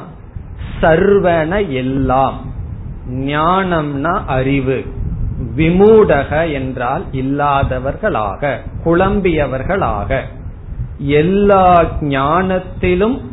[0.82, 2.54] சர்வன எல்லாம்.
[3.10, 4.86] ஞானம்னா அறிவு.
[5.56, 10.22] விமூடக என்றால் இல்லாதவர்களாக குழம்பியவர்களாக.
[10.97, 13.32] எல்லா ஞானத்திலும்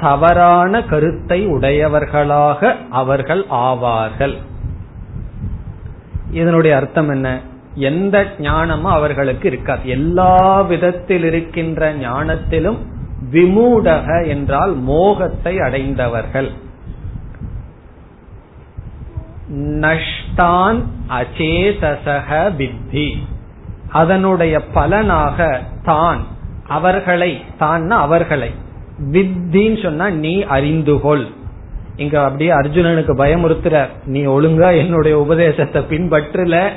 [0.00, 4.36] தவறான கருத்தை உடையவர்களாக அவர்கள் ஆவார்கள்.
[6.32, 7.40] இதனுடைய அர்த்தம் என்ன?
[7.74, 9.88] எந்த ஞானமும் அவர்களுக்கு இருக்காது.
[9.88, 12.76] எல்லா விதத்தில் இருக்கின்ற ஞானத்திலும்
[13.32, 16.50] விமூடக என்றால் மோகத்தை அடைந்தவர்கள்.
[19.54, 22.28] நஷ்டான் அச்சேதசக
[22.58, 23.16] வித்தி.
[23.90, 26.22] அதனுடைய பலனாக தான்
[26.68, 28.66] அவர்களை தான் அவர்களை
[29.04, 31.36] வித்தின்னு சொன்னா நீ அறிந்துகொள்.
[31.96, 36.70] இங்க அப்படியே அர்ஜுனனுக்கு பயமுறுத்துற நீ ஒழுங்கா என்னுடைய உபதேசத்தை பின்பற்றல.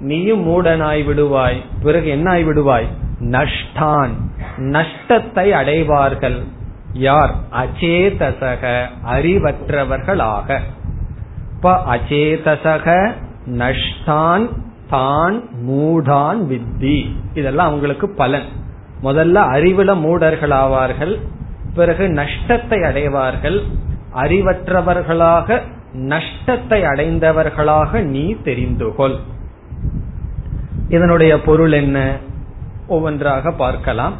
[0.00, 1.56] நீயும் மூடனாய் விடுவாய்.
[1.82, 2.86] பிறகு என்ன ஆய் விடுவாய்?
[3.20, 4.10] நஷ்டான்.
[4.56, 6.42] நஷ்டத்தை அடைவார்கள்.
[6.92, 7.34] யார்?
[7.50, 8.86] அச்சேதசக.
[9.10, 10.58] அறிவற்றவர்களாக.
[11.56, 13.12] இப்ப அச்சேதசக.
[13.46, 14.48] நஷ்டான்.
[14.90, 17.10] தான் மூடான் வித்தி.
[17.34, 18.44] இதெல்லாம் அவங்களுக்கு பலன்.
[19.02, 21.20] முதல்ல அறிவுல மூடர்கள் ஆவார்கள்
[21.80, 23.58] பிறகு நஷ்டத்தை அடைவார்கள்.
[24.22, 25.58] அறிவற்றவர்களாக
[26.12, 29.16] நஷ்டத்தை அடைந்தவர்களாக நீ தெரிந்து கொள்
[30.88, 31.98] இதனுடைய பொருள் என்ன?
[32.88, 34.14] ஒவ்வொன்றாக பார்க்கலாம்.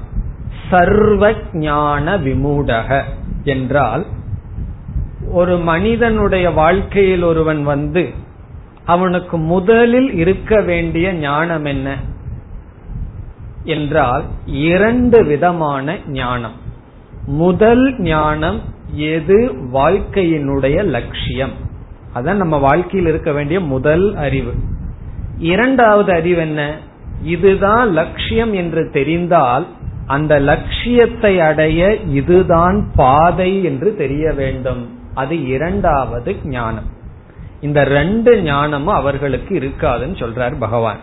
[0.70, 1.32] சர்வ
[1.64, 2.88] ஞான விமூடக
[3.44, 4.04] என்றால்
[5.32, 8.04] ஒரு மனிதனுடைய வாழ்க்கையில் ஒருவன் வந்து
[8.84, 11.88] அவனுக்கு முதலில் இருக்க வேண்டிய ஞானம் என்ன?
[13.64, 14.24] என்றால்
[14.66, 16.56] இரண்டு விதமான ஞானம்.
[17.27, 18.61] முதல் ஞானம்
[18.93, 21.51] எது வாழ்க்கையினுடைய லட்சியம்?
[22.14, 24.55] அதான் நம்ம வாழ்க்கையில் இருக்க வேண்டிய முதல் அறிவு.
[25.39, 26.79] இரண்டாவது அறிவு என்ன?
[27.23, 29.66] இதுதான் லட்சியம் என்று தெரிந்தால்
[30.07, 34.99] அந்த லட்சியத்தை அடைய இதுதான் பாதை என்று தெரிய வேண்டும்.
[35.14, 36.87] அது இரண்டாவது ஞானம்.
[37.61, 40.99] இந்த ரெண்டு ஞானமும் அவர்களுக்கு இருக்காதுன்னு சொல்றார் பகவான்.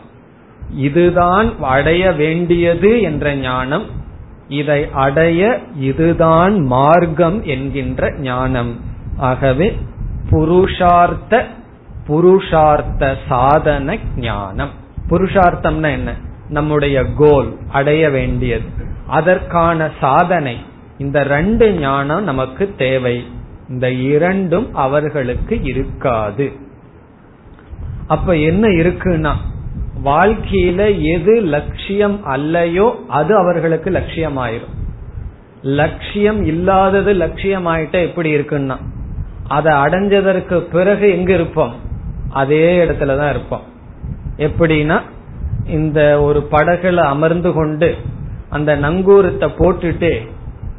[0.76, 3.86] இதுதான் அடைய வேண்டியது என்ற ஞானம்
[4.50, 8.80] இதை அடைய இதுதான் மார்க்கம் என்கின்ற ஞானம்.
[9.18, 9.78] ஆகவே
[10.30, 11.44] புருஷார்த்த
[12.08, 14.70] புருஷார்த்த சாதன ஞானம்.
[15.10, 16.14] புருஷார்த்தம்னா என்ன?
[16.50, 18.64] நம்முடைய கோல் அடைய வேண்டியது.
[19.08, 20.58] அதற்கான சாதனை
[20.98, 23.28] இந்த ரெண்டு ஞானம் நமக்கு தேவை.
[23.70, 26.52] இந்த இரண்டும் அவர்களுக்கு இருக்காது.
[28.08, 29.34] அப்ப என்ன இருக்குன்னா
[30.04, 34.76] வாழ்க்கையில எது லட்சியம் அல்லையோ அது அவர்களுக்கு லட்சியம் ஆயிரும்
[35.62, 38.78] லட்சியம் இல்லாதது லட்சியம் லட்சியமாயிட்ட எப்படி இருக்குன்னா
[39.48, 41.76] அதை அடைஞ்சதற்கு பிறகு எங்க இருப்போம்?
[42.30, 43.62] அதே இடத்துலதான் இருப்போம்.
[44.38, 45.02] எப்படின்னா
[45.66, 47.96] இந்த ஒரு படகுல அமர்ந்து கொண்டு
[48.50, 50.28] அந்த நங்கூரத்தை போட்டுட்டு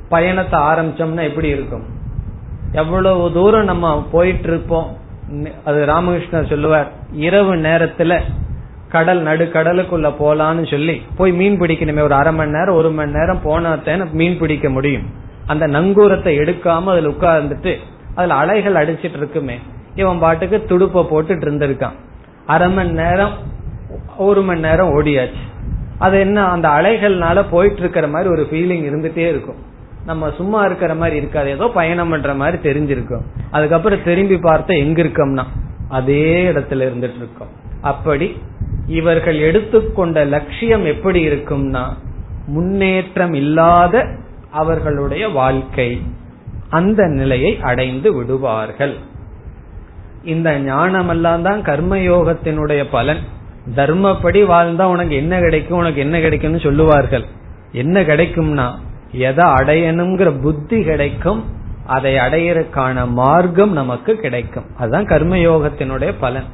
[0.08, 1.82] பயணத்தை ஆரம்பிச்சோம்னா எப்படி இருக்கும்?
[2.72, 4.96] எவ்வளவு தூரம் நம்ம போயிட்டு இருப்போம்?
[5.64, 8.20] அது ராமகிருஷ்ணர் சொல்லுவார் இரவு நேரத்துல
[8.88, 13.40] கடல் நடு கடலுக்குள்ள போலான்னு சொல்லி போய் மீன் பிடிக்கணுமே ஒரு அரை மணி நேரம் ஒரு மணி நேரம்
[13.44, 15.06] போனாத்தான் மீன் பிடிக்க முடியும்.
[15.46, 17.76] அந்த நங்கூரத்தை எடுக்காம அதுல உட்கார்ந்துட்டு
[18.14, 19.58] அதுல அலைகள் அடிச்சிட்டு இருக்குமே
[19.94, 21.96] இவன் பாட்டுக்கு துடுப்ப போட்டுட்டு இருந்திருக்கான்.
[22.46, 23.34] அரை மணி நேரம்
[24.16, 25.42] ஒரு மணி நேரம் ஓடியாச்சு.
[25.98, 29.56] அது என்ன அந்த அலைகள்னால போயிட்டு இருக்கிற மாதிரி ஒரு ஃபீலிங் இருந்துட்டே இருக்கும்.
[30.06, 33.24] நம்ம சும்மா இருக்கிற மாதிரி இருக்காது ஏதோ பயணம் பண்ற மாதிரி தெரிஞ்சிருக்கும்.
[33.50, 35.44] அதுக்கப்புறம் திரும்பி பார்த்த எங்க இருக்கோம்னா
[35.88, 37.50] அதே இடத்துல இருந்துட்டு இருக்கோம்.
[37.80, 38.36] அப்படி
[38.88, 41.84] இவர்கள் எடுத்துக்கொண்ட லட்சியம் எப்படி இருக்கும்னா
[42.46, 44.04] முன்னேற்றம் இல்லாத
[44.50, 46.02] அவர்களுடைய வாழ்க்கை.
[46.68, 48.94] அந்த நிலையை அடைந்து விடுவார்கள்.
[50.24, 53.22] இந்த ஞானமெல்லாம் தான் கர்மயோகத்தினுடைய பலன்.
[53.76, 57.24] தர்மப்படி வாழ்ந்தா உனக்கு என்ன கிடைக்கும் உனக்கு என்ன கிடைக்கும்னு சொல்லுவார்கள்.
[57.72, 58.68] என்ன கிடைக்கும்னா
[59.12, 61.44] எதை அடையணுங்கிற புத்தி கிடைக்கும்
[61.86, 64.64] அதை அடையறதுக்கான மார்க்கம் நமக்கு கிடைக்கும்.
[64.78, 66.44] அதுதான் கர்மயோகத்தினுடைய பலன்.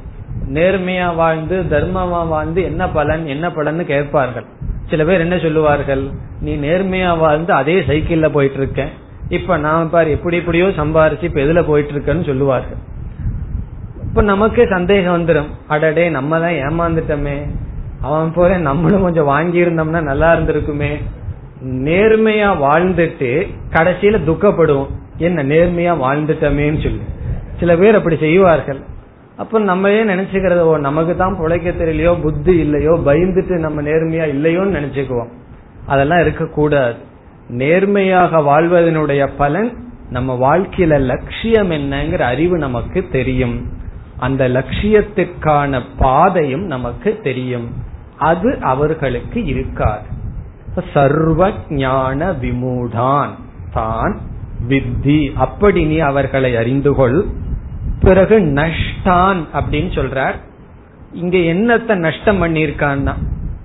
[0.53, 4.45] நேர்மையா வாழ்ந்து தர்மமா வாழ்ந்து என்ன பலன் என்ன பலன்னு கேட்பார்கள்.
[4.89, 6.09] சில பேர் என்ன சொல்லுவார்கள்?
[6.41, 8.87] நீ நேர்மையா வாழ்ந்து அதே சைக்கிள்ல போயிட்டு இருக்க
[9.29, 12.77] இப்ப நான் பாரு எப்படி எப்படியோ சம்பாரிச்சு இப்ப எதுல போயிட்டு இருக்கேன்னு சொல்லுவார்கள்.
[14.01, 17.49] இப்ப நமக்கு சந்தேகம் வந்துடும் அடடே நம்ம தான் ஏமாந்துட்டோமே.
[18.01, 21.01] அவன் போல நம்மளும் கொஞ்சம் வாங்கி இருந்தோம்னா நல்லா இருந்திருக்குமே.
[21.65, 24.89] நேர்மையா வாழ்ந்துட்டு கடைசியில துக்கப்படுவோம்.
[25.17, 27.01] என்ன நேர்மையா வாழ்ந்துட்டமேன்னு சொல்லி.
[27.59, 28.79] சில பேர் அப்படி செய்வார்கள்.
[29.37, 35.31] அப்ப நம்மளே நினைச்சுக்கிறது ஓ நமக்கு தான் பிழைக்க தெரியலையோ புத்தி இல்லையோ பயந்துட்டு நம்ம நேர்மையா இல்லையோன்னு நினைச்சுக்குவோம்.
[35.85, 36.95] அதெல்லாம் இருக்கக்கூடாது.
[37.49, 39.71] நேர்மையாக வாழ்வதனுடைய பலன்
[40.09, 43.69] நம்ம வாழ்க்கையில லட்சியம் என்னங்கிற அறிவு நமக்கு தெரியும்.
[44.19, 47.73] அந்த லட்சியத்திற்கான பாதையும் நமக்கு தெரியும்.
[48.17, 50.05] அது அவர்களுக்கு இருக்காது.
[50.93, 53.29] சர்வ ஞான விமூடான்
[53.73, 54.19] தான்
[54.69, 55.33] வித்தி.
[55.33, 57.25] அப்படி நீ அவர்களை அறிந்து கொள்.
[57.99, 60.35] பிறகு நஷ்டான் அப்படின்னு சொல்றார்.
[61.13, 63.13] இங்க என்னத்தை நஷ்டம் பண்ணிருக்கான்னா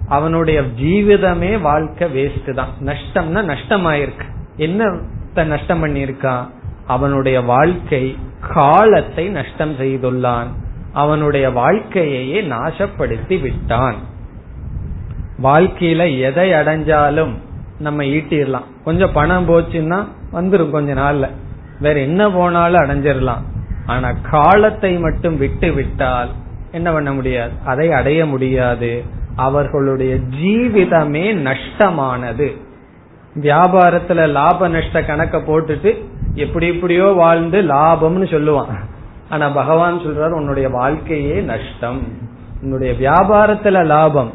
[0.09, 2.68] அவனுடைய ஜீவிதமே வாழ்க்கை வேஸ்ட் தான்.
[2.81, 4.26] நஷ்டம்னா நஷ்டமாயிருக்கு.
[4.57, 6.47] என்னத்தை நஷ்டம் பண்ணிருக்கான்
[6.87, 8.18] அவனுடைய வாழ்க்கை
[8.55, 10.47] காலத்தை நஷ்டம் செய்துள்ளான்.
[10.93, 13.95] அவனுடைய வாழ்க்கையையே நாசப்படுத்தி விட்டான்.
[15.43, 17.35] வாழ்க்கையில எதை அடைஞ்சாலும்
[17.78, 18.64] நம்ம ஈட்டிடலாம்.
[18.85, 21.31] கொஞ்சம் பணம் போச்சுன்னா வந்துடும் கொஞ்ச நாள்ல.
[21.81, 23.43] வேற என்ன போனாலும் அடைஞ்சிடலாம்.
[23.91, 26.28] ஆனா காலத்தை மட்டும் விட்டு விட்டால்
[26.72, 27.53] என்ன பண்ண முடியாது?
[27.64, 29.05] அதை அடைய முடியாது.
[29.36, 32.49] அவர்களுடைய ஜீவிதமே நஷ்டமானது.
[33.34, 38.78] வியாபாரத்துல லாப நஷ்ட கணக்க போட்டுட்டு எப்படி எப்படியோ வாழ்ந்து லாபம்னு சொல்லுவான்.
[39.28, 42.03] ஆனா பகவான் சொல்றாரு உன்னுடைய வாழ்க்கையே நஷ்டம்.
[42.62, 44.32] உன்னுடைய வியாபாரத்துல லாபம்.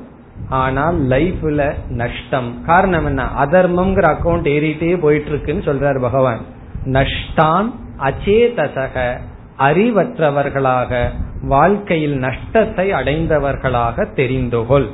[0.50, 2.64] ஆனால் லைஃப்ல நஷ்டம்.
[2.66, 3.24] காரணம் என்ன?
[3.24, 6.40] அதர்மம்ங்கிற அக்கௌண்ட் ஏறிட்டே போயிட்டு இருக்குன்னு சொல்றாரு பகவான்.
[6.86, 9.20] நஷ்டான் அச்சேதசக.
[9.60, 11.10] அறிவற்றவர்களாக
[11.42, 14.88] வாழ்க்கையில் நஷ்டத்தை அடைந்தவர்களாக தெரிந்துகொள்.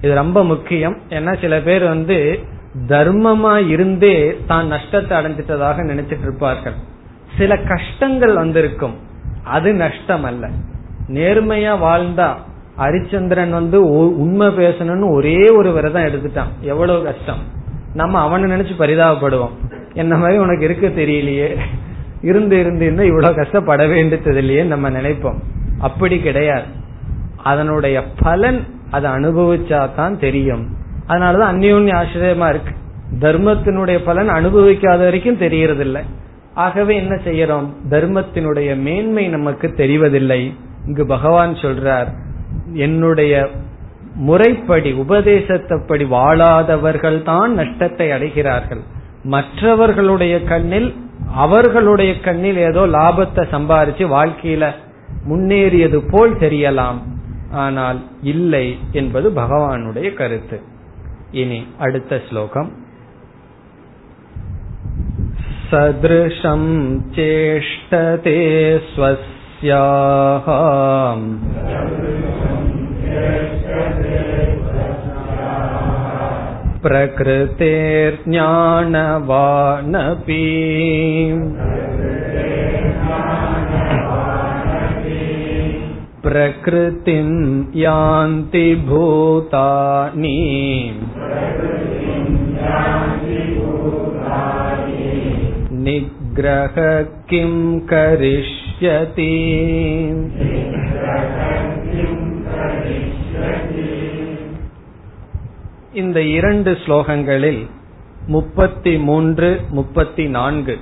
[0.00, 0.96] இது ரொம்ப முக்கியம்.
[1.08, 2.38] ஏன்னா சில பேர் வந்து
[2.86, 6.74] தர்மமா இருந்தே தான் நஷ்டத்தை அடைஞ்சிட்டதாக நினைச்சிட்டு இருப்பார்கள்.
[7.38, 8.94] சில கஷ்டங்கள் வந்திருக்கும்.
[9.44, 10.48] அது நஷ்டம் அல்ல
[11.08, 12.34] நேர்மையா வாழ்ந்தா
[12.78, 13.84] ஹரிச்சந்திரன் வந்து
[14.18, 16.52] உண்மை பேசணும்னு ஒரே ஒரு விரதம் எடுத்துட்டான்.
[16.60, 17.38] எவ்வளவு கஷ்டம்.
[17.94, 19.50] நம்ம அவனை நினைச்சு பரிதாபப்படுவோம்.
[19.92, 21.56] என்ன மாதிரி உனக்கு இருக்க தெரியலையே.
[22.22, 25.38] இருந்து இருந்து இருந்தா இவ்வளவு கஷ்டப்பட வேண்டியது இல்லையே நம்ம நினைப்போம்.
[25.78, 26.64] அப்படி கிடையாது.
[27.36, 30.66] அதனுடைய பலன் அதை அனுபவிச்சா தான் தெரியும்.
[31.08, 32.72] அதனாலதான் அந்யோன்ய ஆசிரியமா இருக்கு.
[33.20, 36.02] தர்மத்தினுடைய பலன் அனுபவிக்காத வரைக்கும் தெரியறதில்லை
[36.54, 37.66] ஆகவே என்ன செய்யறோம்?
[37.90, 40.52] தர்மத்தினுடைய மேன்மை நமக்கு தெரிவதில்லை.
[40.86, 42.06] இங்கு பகவான் சொல்றார்
[42.72, 43.48] என்னுடைய
[44.14, 48.80] முறைப்படி உபதேசத்தப்படி வாழாதவர்கள் தான் நஷ்டத்தை அடைகிறார்கள்.
[49.22, 50.96] மற்றவர்களுடைய கண்ணில்
[51.35, 54.65] அவர்களுடைய கண்ணில் ஏதோ லாபத்தை சம்பாரிச்சு வாழ்க்கையில
[55.29, 56.99] முன்னேறியது போல் தெரியலாம்
[57.53, 60.59] ஆனால் இல்லை என்பது பகவானுடைய கருத்து
[61.31, 62.71] இனி அடுத்த ஸ்லோகம்
[65.69, 66.63] सदृशं
[67.11, 68.39] चेष्टते
[68.89, 70.47] स्वस्याः
[76.85, 78.03] प्रकृतेर्ज्ञानवानपि
[86.25, 87.29] प्रकृतिं
[87.79, 90.37] यान्ति भूतानि
[95.87, 96.75] निग्रह
[97.29, 97.53] किं
[97.93, 99.31] करिष्यति
[105.98, 107.62] இந்த இரண்டு ஸ்லோகங்களில்
[108.26, 110.78] முப்பத்தி மூன்று முப்பத்தி நான்கு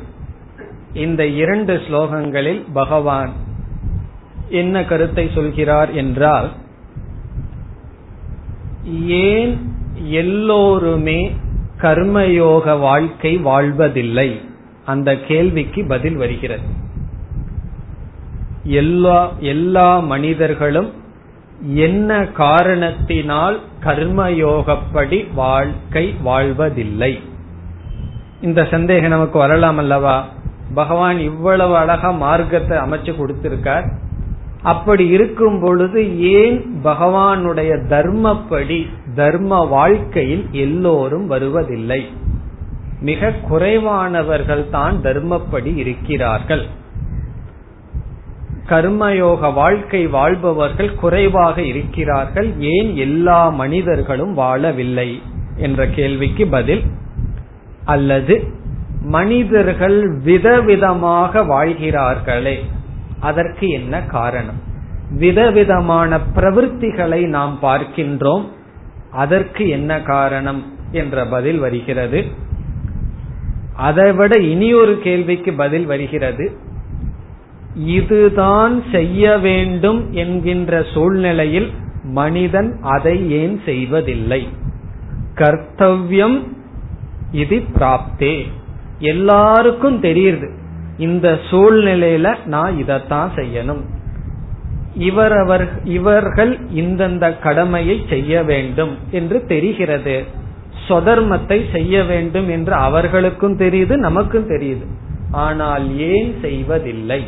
[0.94, 3.32] இந்த இரண்டு ஸ்லோகங்களில் பகவான்
[4.48, 6.48] என்ன கருத்தை சொல்கிறார் என்றால்
[9.06, 9.52] ஏன்
[10.10, 11.18] எல்லோருமே
[11.80, 14.40] கர்மயோக வாழ்க்கை வாழ்வதில்லை?
[14.84, 16.68] அந்த கேள்விக்கு பதில் வருகிறது.
[18.62, 20.90] எல்லா எல்லா மனிதர்களும்
[21.60, 27.20] என்ன காரணத்தினால் கர்மயோகப்படி வாழ்க்கை வாழ்வதில்லை?
[28.40, 30.24] இந்த சந்தேகம் நமக்கு வரலாம் அல்லவா?
[30.74, 33.90] பகவான் இவ்வளவு அழகா மார்க்கத்தை அமைச்சு கொடுத்திருக்கார்.
[34.62, 42.06] அப்படி இருக்கும் பொழுது ஏன் பகவானுடைய தர்மப்படி தர்ம வாழ்க்கையில் எல்லோரும் வருவதில்லை?
[43.00, 46.66] மிக குறைவானவர்கள் தான் தர்மப்படி இருக்கிறார்கள்.
[48.68, 52.54] கர்மயோக வாழ்க்கை வாழ்பவர்கள் குறைவாக இருக்கிறார்கள்.
[52.58, 55.22] ஏன் எல்லா மனிதர்களும் வாழவில்லை
[55.56, 56.82] என்ற கேள்விக்கு பதில்
[57.84, 58.54] அல்லது
[59.00, 62.56] மனிதர்கள் விதவிதமாக வாழ்கிறார்களே
[63.20, 64.60] அதற்கு என்ன காரணம்?
[65.10, 68.44] விதவிதமான பிரவൃத்திகளை நாம் பார்க்கின்றோம்
[69.10, 72.24] அதற்கு என்ன காரணம் என்ற பதில் வருகிறது.
[73.76, 76.64] அதைவிட இனியொரு கேள்விக்கு பதில் வருகிறது.
[77.76, 81.70] இதுதான் செய்ய வேண்டும் என்கின்ற சூழ்நிலையில்
[82.02, 84.48] மனிதன் அதை ஏன் செய்வதில்லை?
[85.34, 86.46] கர்த்தவ்யம்
[87.32, 88.42] இது பிராப்தே.
[88.98, 90.50] எல்லாருக்கும் தெரியுது
[90.98, 93.80] இந்த சூழ்நிலையில நான் இதத்தான் செய்யணும்.
[94.94, 100.24] இவரவர் இவர்கள் இந்தந்த கடமையை செய்ய வேண்டும் என்று தெரிகிறது.
[100.88, 104.84] சொதர்மத்தை செய்ய வேண்டும் என்று அவர்களுக்கும் தெரியுது நமக்கும் தெரியுது.
[105.30, 107.26] ஆனால் ஏன் செய்வதில்லை?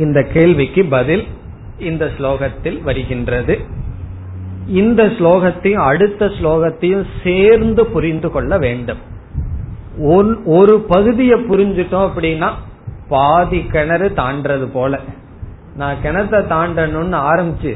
[0.00, 1.24] இந்த கேள்விக்கு பதில்
[1.88, 3.54] இந்த ஸ்லோகத்தில் வருகின்றது.
[4.80, 9.00] இந்த ஸ்லோகத்தையும் அடுத்த ஸ்லோகத்தையும் சேர்ந்து புரிந்து கொள்ள வேண்டும்.
[10.58, 12.50] ஒரு பகுதியை புரிஞ்சுட்டோம் அப்படின்னா
[13.08, 15.00] பாதி கிணறு தாண்டது போல.
[15.76, 17.72] நான் கிணத்தை தாண்டணும்னு ஆரம்பிச்சு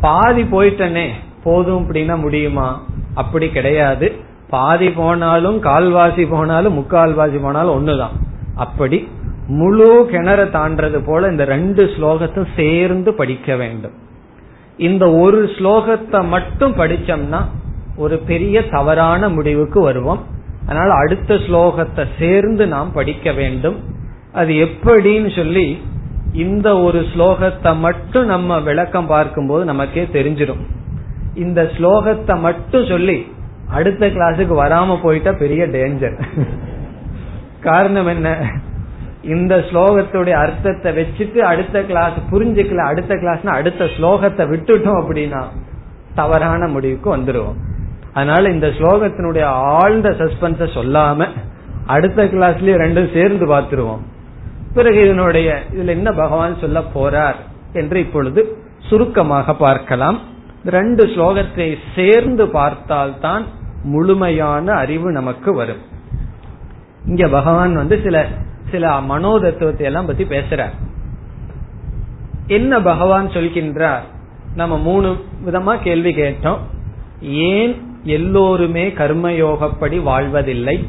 [0.00, 1.06] பாதி போயிட்டனே
[1.44, 2.68] போதும் அப்படின்னா முடியுமா?
[3.14, 4.08] அப்படி கிடையாது.
[4.50, 8.16] பாதி போனாலும் கால்வாசி போனாலும் முக்கால்வாசி போனாலும் ஒண்ணுதான்.
[8.54, 8.98] அப்படி
[9.46, 13.92] முழு கிணற தாண்டது போல இந்த ரெண்டு ஸ்லோகத்தும் சேர்ந்து படிக்க வேண்டும்.
[14.76, 17.40] இந்த ஒரு ஸ்லோகத்தை மட்டும் படிச்சோம்னா
[17.96, 20.22] ஒரு பெரிய தவறான முடிவுக்கு வருவோம்.
[20.66, 23.76] அதனால அடுத்த ஸ்லோகத்தை சேர்ந்து நாம் படிக்க வேண்டும்.
[24.32, 25.82] அது எப்படின்னு சொல்லி
[26.32, 30.62] இந்த ஒரு ஸ்லோகத்தை மட்டும் நம்ம விளக்கம் பார்க்கும்போது நமக்கே தெரிஞ்சிடும்.
[31.34, 33.26] இந்த ஸ்லோகத்தை மட்டும் சொல்லி
[33.68, 36.16] அடுத்த கிளாஸுக்கு வராம போயிட்டா பெரிய டேஞ்சர்
[37.60, 38.28] காரணம் என்ன?
[39.24, 45.42] இந்த ஸ்லோகத்துடைய அர்த்தத்தை வச்சுட்டு அடுத்த கிளாஸ் புரிஞ்சுக்கல அடுத்த கிளாஸ்னா அடுத்த ஸ்லோகத்தை விட்டுட்டோம் அப்படின்னா
[46.14, 47.60] தவறான முடிவுக்கு வந்துடுவோம்
[48.14, 51.28] அதனால இந்த ஸ்லோகத்தினுடைய ஆழ்ந்த சஸ்பென்ஸ சொல்லாம
[51.86, 54.02] அடுத்த கிளாஸ்லயே ரெண்டும் சேர்ந்து பார்த்துருவோம்.
[54.74, 57.34] பிறகு இதனுடைய இதுல என்ன பகவான் சொல்ல போறார்
[57.72, 60.18] என்று இப்பொழுது சுருக்கமாக பார்க்கலாம்.
[60.64, 63.44] ரெண்டு ஸ்லோகத்தை சேர்ந்து பார்த்தால்தான்
[63.82, 65.82] முழுமையான அறிவு நமக்கு வரும்.
[67.06, 68.26] இங்க பகவான் வந்து சில
[68.74, 70.74] சில மனோதத்துவத்தை எல்லாம் பத்தி பேசுறார்.
[72.46, 74.04] என்ன பகவான் சொல்கின்றார்?
[74.54, 75.16] நம்ம மூணு
[75.46, 76.58] விதமா கேள்வி கேட்டோம்.
[77.20, 80.88] ஏன் எல்லோருமே கர்மயோகப்படி வாழ்வதில்லை?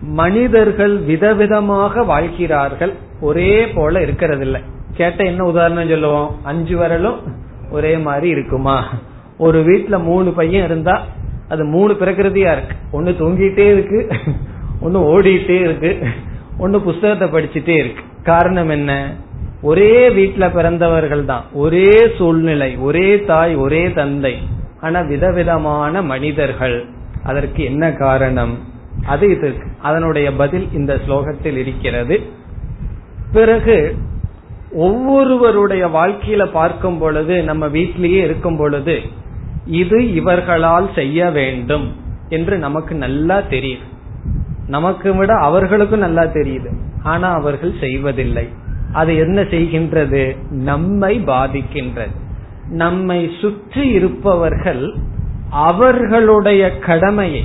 [0.00, 2.92] மனிதர்கள் விதவிதமாக வாழ்கிறார்கள்.
[3.20, 4.62] ஒரே போல இருக்கிறதில்லை.
[4.92, 6.44] கேட்ட என்ன உதாரணம் சொல்லுவோம்?
[6.44, 7.18] அஞ்சு வரலும்
[7.70, 8.84] ஒரே மாதிரி இருக்குமா?
[9.38, 11.04] ஒரு வீட்டுல மூணு பையன் இருந்தா
[11.48, 12.76] அது மூணு பிரகிருதியா இருக்கு.
[12.92, 14.08] ஒன்னு தூங்கிட்டே இருக்கு.
[14.80, 16.06] ஒன்னு ஓடிட்டே இருக்கு.
[16.58, 18.02] ஒன்னு புஸ்தகத்தை படிச்சுட்டே இருக்கு.
[18.22, 19.16] காரணம் என்ன?
[19.62, 24.38] ஒரே வீட்டுல பிறந்தவர்கள் தான் ஒரே சூழ்நிலை ஒரே தாய் ஒரே தந்தை.
[24.80, 26.84] ஆனா விதவிதமான மனிதர்கள்.
[27.24, 28.58] அதற்கு என்ன காரணம்?
[29.06, 29.66] அது இதற்கு.
[29.82, 32.20] அதனுடைய பதில் இந்த ஸ்லோகத்தில் இருக்கிறது.
[33.32, 33.96] பிறகு
[34.72, 39.00] ஒவ்வொருவருடைய வாழ்க்கையில பார்க்கும் பொழுது நம்ம வீட்டிலேயே இருக்கும் பொழுது
[39.66, 41.96] இது இவர்களால் செய்ய வேண்டும்
[42.28, 43.92] என்று நமக்கு நல்லா தெரியும்.
[44.66, 46.76] நமக்கு விட அவர்களுக்கும் நல்லா தெரியுது.
[47.02, 48.48] ஆனா அவர்கள் செய்வதில்லை.
[48.92, 50.36] அது என்ன செய்கின்றது?
[50.50, 52.14] நம்மை பாதிக்கின்றது.
[52.68, 54.94] நம்மை சுற்றி இருப்பவர்கள்
[55.50, 57.44] அவர்களுடைய கடமையை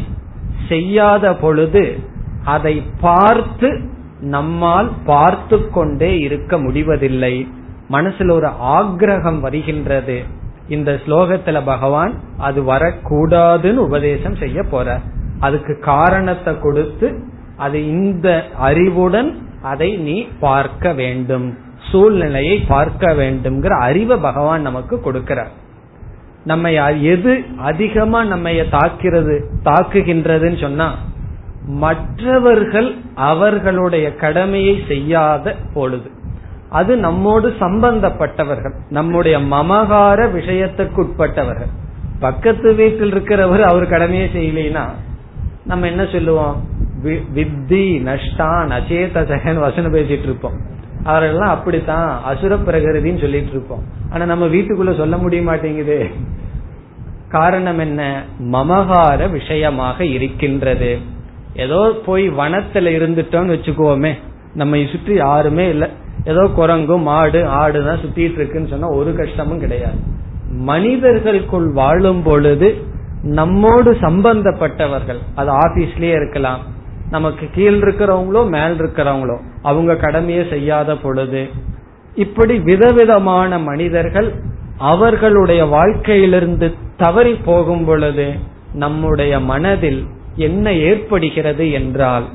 [0.68, 2.00] செய்யாத பொழுது
[2.46, 3.90] அதை பார்த்து
[4.20, 7.48] நம்மால் பார்த்து கொண்டே இருக்க முடிவதில்லை.
[7.92, 10.24] மனசுல ஒரு ஆக்ரகம் வருகின்றது.
[10.70, 15.02] இந்த ஸ்லோகத்துல பகவான் அது வரக்கூடாதுன்னு உபதேசம் செய்ய போறார்.
[15.40, 17.08] அதுக்கு காரணத்தை கொடுத்து
[17.58, 18.28] அது இந்த
[18.58, 19.30] அறிவுடன்
[19.62, 21.48] அதை நீ பார்க்க வேண்டும்.
[21.92, 25.54] சூழ்நிலையை பார்க்க வேண்டும்ங்கிற அறிவை பகவான் நமக்கு கொடுக்கிறார்.
[26.44, 26.72] நம்ம
[27.14, 30.88] எது அதிகமா நம்ம தாக்கிறது தாக்குகின்றதுன்னு சொன்னா
[31.86, 36.10] மற்றவர்கள் அவர்களுடைய கடமையை செய்யாத பொழுது.
[36.70, 41.72] அது நம்மோடு சம்பந்தப்பட்டவர்கள் நம்முடைய மமகார விஷயத்துக்குட்பட்டவர்கள்.
[42.20, 44.86] பக்கத்து வீட்டில் இருக்கிறவர் அவர் கடமையை செய்யலைன்னா
[45.70, 46.64] நம்ம என்ன சொல்லுவோம்?
[47.04, 50.58] வித்தி நஷ்டான் அச்சேதசகன் வசனம் பேசிட்டு இருப்போம்.
[51.04, 53.84] அவரெல்லாம் அப்படித்தான் அசுர பிரகிருதின்னு சொல்லிட்டு இருப்போம்.
[54.10, 56.08] ஆனா நம்ம வீட்டுக்குள்ள சொல்ல முடிய மாட்டேங்குது.
[57.30, 58.24] காரணம் என்ன?
[58.40, 60.98] மமகார விஷயமாக இருக்கின்றது.
[61.56, 64.14] ஏதோ போய் வனத்துல இருந்துட்டோம்னு வச்சுக்குவோமே.
[64.54, 65.90] நம்ம சுற்றி யாருமே இல்ல.
[66.26, 69.98] ஏதோ குரங்கு மாடு ஆடு தான் சுத்திட்டு இருக்குன்னு சொன்னா ஒரு கஷ்டமும் கிடையாது.
[70.52, 72.76] மனிதர்களுக்குள் வாழும் பொழுது
[73.22, 76.60] நம்மோடு சம்பந்தப்பட்டவர்கள் அது ஆபீஸ்லயே இருக்கலாம்
[77.10, 81.48] நமக்கு கீழ் இருக்கிறவங்களோ மேல் இருக்கிறவங்களோ அவங்க கடமையை செய்யாத பொழுது
[82.16, 84.34] இப்படி விதவிதமான மனிதர்கள்
[84.78, 88.34] அவர்களுடைய வாழ்க்கையிலிருந்து தவறி போகும் பொழுது
[88.74, 92.26] நம்முடைய மனதில் என்ன ஏற்படுகிறது என்றால்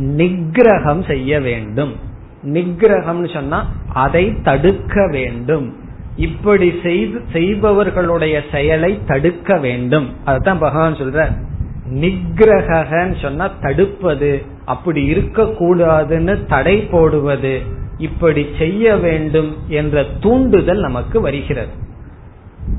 [0.00, 1.96] நிகிரகம் செய்ய வேண்டும்.
[2.44, 5.74] நிகிரகம் சொன்னா அதை தடுக்க வேண்டும்.
[6.18, 10.14] இப்படி செய்து செய்பவர்களுடைய செயலை தடுக்க வேண்டும்.
[10.24, 11.46] அதுதான் பகவான் சொல்ற
[11.94, 17.62] நிகிரகன்னு சொன்னா தடுப்பது அப்படி இருக்கக்கூடாதுன்னு தடை போடுவது
[17.98, 21.72] இப்படி செய்ய வேண்டும் என்ற தூண்டுதல் நமக்கு வருகிறது.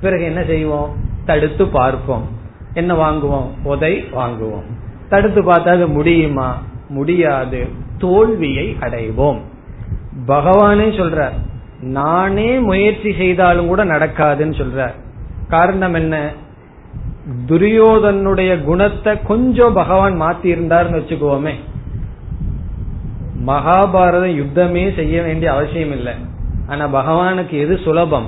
[0.02, 0.96] பிறகு என்ன செய்வோம்?
[1.26, 2.28] தடுத்து பார்ப்போம்.
[2.74, 3.48] என்ன வாங்குவோம்?
[3.64, 4.66] உதை வாங்குவோம்.
[5.10, 6.62] தடுத்து பார்த்தா அது முடியுமா?
[6.90, 7.68] முடியாது.
[7.98, 9.40] தோல்வியை அடைவோம்.
[10.28, 11.48] பகவானே சொல்றார்
[11.82, 14.94] நானே முயற்சி செய்தாலும் கூட நடக்காதுன்னு சொல்றார்
[15.48, 16.34] காரணம் என்ன?
[17.48, 21.54] துரியோதனுடைய குணத்தை கொஞ்சம் பகவான் மாத்தி இருந்தார்னு வச்சுக்கோமே.
[23.48, 26.14] மகாபாரதம் யுத்தமே செய்ய வேண்டிய அவசியம் இல்லை.
[26.68, 28.26] ஆனா பகவானுக்கு எது சுலபம்?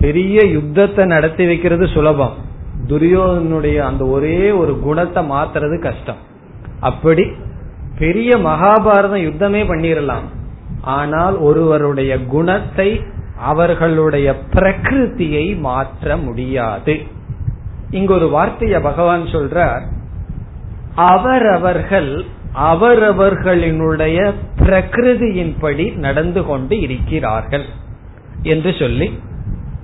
[0.00, 2.34] பெரிய யுத்தத்தை நடத்தி வைக்கிறது சுலபம்.
[2.86, 6.16] துரியோதனுடைய அந்த ஒரே ஒரு குணத்தை மாத்துறது கஷ்டம்.
[6.80, 7.22] அப்படி
[7.98, 10.36] பெரிய மகாபாரதம் யுத்தமே பண்ணிடலாம்
[10.80, 13.02] ஆனால் ஒருவருடைய குணத்தை
[13.38, 16.98] அவர்களுடைய பிரகிருதியை மாற்ற முடியாது.
[17.90, 19.80] இங்க ஒரு வார்த்தைய பகவான் சொல்றார்
[20.94, 22.24] அவரவர்கள்
[22.54, 27.64] அவரவர்களினுடைய பிரகிருதியின்படி நடந்து கொண்டு இருக்கிறார்கள்
[28.42, 29.18] என்று சொல்லி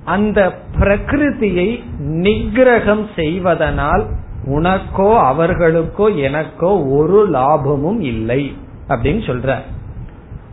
[0.05, 4.05] அந்த பிரகிருதியை நிகிரகம் செய்வதனால்
[4.45, 8.55] உனக்கோ அவர்களுக்கோ எனக்கோ ஒரு லாபமும் இல்லை
[8.87, 9.57] அப்படின்னு சொல்ற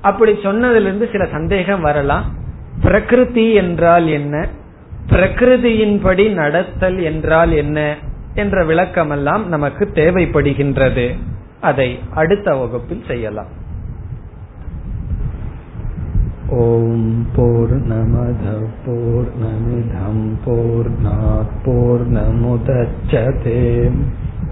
[0.03, 2.25] அப்படி சொன்னதிலிருந்து சில சந்தேகம் வரலாம்.
[2.83, 4.49] பிரகிருதி என்றால் என்ன?
[5.07, 7.97] பிரகிருதியின்படி நடத்தல் என்றால் என்ன?
[8.35, 11.17] என்ற விளக்கமெல்லாம் நமக்கு தேவைப்படுகின்றது.
[11.61, 13.61] அதை அடுத்த வகுப்பில் செய்யலாம்.
[16.49, 18.61] ஓம் போர் நமத